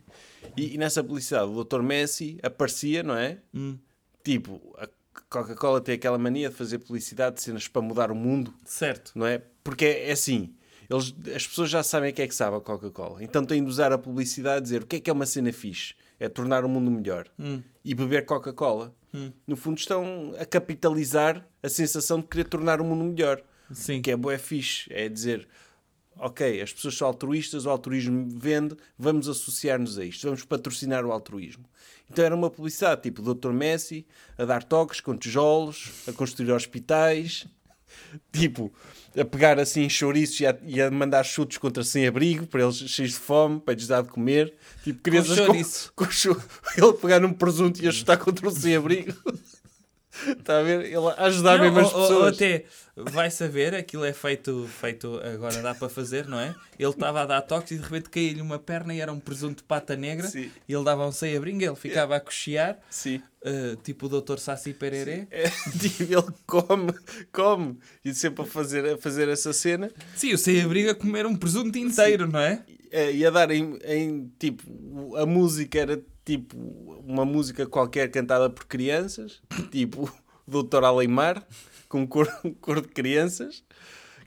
[0.56, 1.80] E, e nessa publicidade o Dr.
[1.82, 3.38] Messi aparecia, não é?
[3.54, 3.78] Hum,
[4.22, 4.88] Tipo, a
[5.28, 9.12] Coca-Cola tem aquela mania de fazer publicidade de cenas para mudar o mundo, certo.
[9.14, 9.42] não é?
[9.62, 10.54] Porque é, é assim,
[10.88, 13.22] eles, as pessoas já sabem o que é que sabe a Coca-Cola.
[13.22, 15.52] Então têm de usar a publicidade e dizer o que é que é uma cena
[15.52, 15.94] fixe.
[16.18, 17.28] É tornar o mundo melhor.
[17.38, 18.94] Hum, E beber Coca-Cola.
[19.12, 19.30] hum.
[19.46, 23.42] No fundo estão a capitalizar a sensação de querer tornar o mundo melhor.
[23.72, 24.00] Sim.
[24.00, 24.86] que é bué fixe.
[24.90, 25.46] É dizer,
[26.18, 31.12] ok, as pessoas são altruístas, o altruísmo vende, vamos associar-nos a isto, vamos patrocinar o
[31.12, 31.64] altruísmo.
[32.10, 33.52] Então era uma publicidade, tipo o Dr.
[33.52, 34.06] Messi
[34.38, 37.46] a dar toques com tijolos, a construir hospitais,
[38.32, 38.72] tipo,
[39.16, 43.12] a pegar assim chouriços e a, e a mandar chutes contra sem-abrigo, para eles cheios
[43.12, 44.52] de fome, para lhes dar de comer.
[44.82, 46.36] Tipo, crianças com, com cho-
[46.76, 49.12] Ele pegar num presunto e a chutar contra o sem-abrigo.
[50.28, 50.84] Está a ver?
[50.86, 52.34] Ele a ajudar Não, mesmo as ou- ou- ou pessoas.
[52.36, 52.64] até
[52.96, 56.54] vai saber, aquilo é feito, feito agora dá para fazer, não é?
[56.78, 59.56] Ele estava a dar toques e de repente caía-lhe uma perna e era um presunto
[59.58, 60.50] de pata negra Sim.
[60.68, 63.20] e ele dava um sem brinca, ele ficava a cochear, Sim.
[63.44, 64.38] eh, tipo o Dr.
[64.38, 65.26] Saci Pererê.
[65.30, 65.44] É,
[65.80, 66.92] tipo, ele come,
[67.32, 71.26] come, e sempre a fazer, a fazer essa cena, Sim, o sem abrigo a comer
[71.26, 72.62] um presunto inteiro, não é?
[72.92, 76.56] eh, e a dar em, em, tipo, a música era tipo
[77.06, 80.12] uma música qualquer cantada por crianças, tipo
[80.46, 81.46] Doutor Aleimar,
[81.88, 82.28] com cor,
[82.60, 83.62] cor de crianças,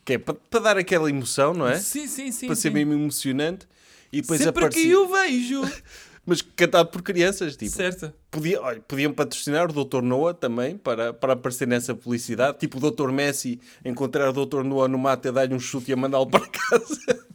[0.05, 1.79] Que é para, para dar aquela emoção, não é?
[1.79, 2.47] Sim, sim, sim.
[2.47, 2.73] para ser sim.
[2.73, 3.67] mesmo emocionante.
[4.11, 4.83] E depois Sempre aparecia...
[4.83, 5.61] que o vejo.
[6.25, 7.71] Mas cantado por crianças, tipo.
[7.71, 8.11] certo.
[8.29, 10.01] Podia, olha, podiam patrocinar o Dr.
[10.01, 12.57] Noah também para, para aparecer nessa publicidade.
[12.59, 13.11] Tipo o Dr.
[13.11, 14.63] Messi encontrar o Dr.
[14.63, 17.26] Noah no mato a dar-lhe um chute e a mandá-lo para casa.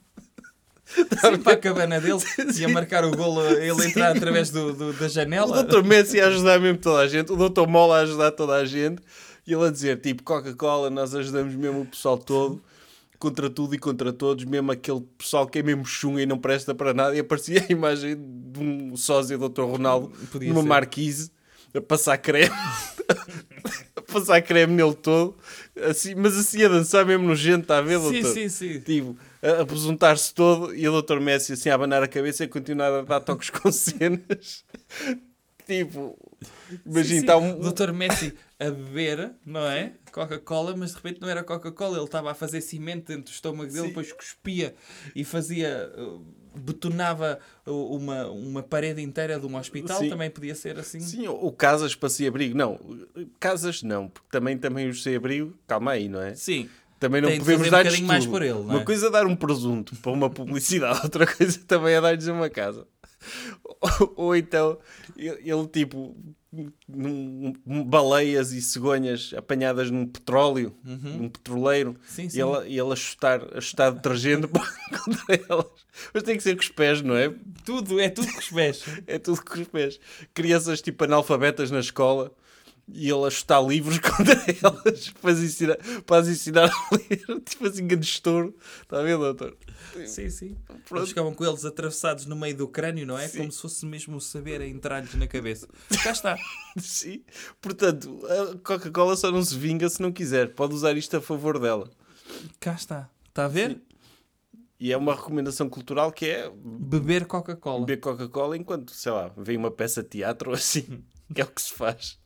[1.21, 2.19] Sim, para a cabana dele
[2.59, 5.61] e a marcar o golo, ele entrar através do, do- da janela.
[5.61, 5.83] O Dr.
[5.85, 7.33] Messi a ajudar mesmo toda a gente.
[7.33, 7.67] O Dr.
[7.67, 9.01] Mola a ajudar toda a gente.
[9.47, 12.63] E ele a dizer, tipo, Coca-Cola, nós ajudamos mesmo o pessoal todo.
[13.19, 14.45] Contra tudo e contra todos.
[14.45, 17.15] Mesmo aquele pessoal que é mesmo chunga e não presta para nada.
[17.17, 19.63] E aparecia a imagem de um sósia do Dr.
[19.63, 20.69] Ronaldo Podia numa ser.
[20.69, 21.31] marquise
[21.75, 22.51] a passar creme.
[24.13, 25.37] Passar creme nele todo.
[25.89, 28.35] Assim, mas assim a dançar mesmo nojento, está a ver, Sim, doutor?
[28.35, 28.81] sim, sim.
[28.81, 31.19] Tipo, a apresentar-se todo e o Dr.
[31.21, 34.65] Messi assim a abanar a cabeça e a continuar a dar toques com cenas.
[35.67, 36.17] tipo,
[36.85, 37.59] imagina, está um.
[37.59, 37.93] Dr.
[37.93, 39.93] Messi a beber, não é?
[40.13, 43.71] Coca-Cola, mas de repente não era Coca-Cola, ele estava a fazer cimento dentro do estômago
[43.71, 43.89] dele, Sim.
[43.89, 44.75] depois cuspia
[45.15, 45.93] e fazia.
[45.97, 50.11] uh, betonava uh, uma, uma parede inteira de um hospital, Sim.
[50.11, 51.01] também podia ser assim.
[51.01, 52.57] Sim, o Casas para se abrigo.
[52.57, 52.79] Não,
[53.41, 55.57] Casas não, porque também, também os sem abrigo.
[55.67, 56.35] Calma aí, não é?
[56.35, 56.69] Sim.
[57.03, 58.85] Também não podemos fazer um dar bocadinho mais por ele, não Uma é?
[58.85, 62.87] coisa é dar um presunto para uma publicidade, outra coisa também é dar-lhes uma casa.
[63.65, 64.79] Ou, ou então,
[65.17, 66.17] ele, tipo,
[66.89, 67.55] num-
[67.85, 71.97] baleias e cegonhas apanhadas num petróleo, num petroleiro, Uhum.
[72.07, 72.41] Sim, e sim.
[72.43, 75.67] ele, e ele a chutar, a chutar detergente contra elas.
[76.13, 77.33] Mas tem que ser com os pés, não é?
[77.65, 78.85] Tudo, é tudo com os pés.
[79.07, 80.01] É tudo com os pés.
[80.35, 82.33] Crianças tipo analfabetas na escola
[82.95, 85.77] e ele a chutar livros contra elas para as ensinar,
[86.07, 87.23] para as ensinar a ler.
[87.45, 88.55] Tipo assim, grande estouro.
[88.83, 89.57] Está a ver, doutor?
[90.07, 90.57] sim, sim.
[90.67, 90.97] Pronto.
[90.97, 93.29] Eles ficavam com eles atravessados no meio do crânio, não é?
[93.29, 93.39] Sim.
[93.39, 95.69] Como se fosse mesmo o saber a entrar-lhes na cabeça.
[96.03, 96.39] Cá está.
[96.79, 97.23] Sim.
[97.61, 100.55] Portanto, a Coca-Cola só não se vinga se não quiser.
[100.55, 101.91] Pode usar isto a favor dela.
[102.59, 103.11] Cá está.
[103.29, 103.81] Está a ver?
[104.81, 107.81] E é uma recomendação cultural que é Beber Coca-Cola.
[107.81, 111.05] beber Coca-Cola enquanto, sei lá, vem uma peça de teatro ou assim.
[111.35, 112.19] É o que se faz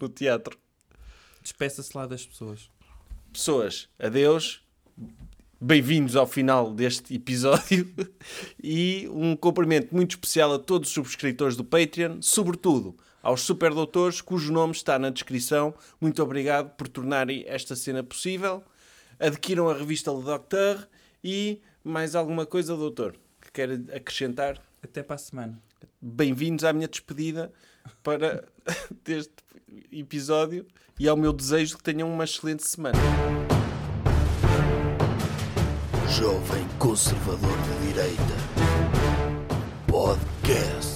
[0.00, 0.58] no teatro.
[1.42, 2.70] Despeça-se lá das pessoas.
[3.32, 4.62] Pessoas, adeus.
[5.60, 7.88] Bem-vindos ao final deste episódio
[8.62, 14.52] e um cumprimento muito especial a todos os subscritores do Patreon, sobretudo aos superdoutores cujo
[14.52, 15.74] nome está na descrição.
[16.00, 18.62] Muito obrigado por tornarem esta cena possível.
[19.18, 20.86] Adquiram a revista Le Docteur
[21.24, 24.62] e mais alguma coisa, doutor, que quer acrescentar?
[24.82, 25.60] Até para a semana.
[26.00, 27.52] Bem-vindos à minha despedida
[28.02, 28.44] para
[29.04, 29.34] deste
[29.92, 30.66] episódio
[30.98, 32.98] e ao meu desejo que tenham uma excelente semana.
[36.08, 38.22] Jovem Conservador de Direita.
[39.86, 40.95] Podcast.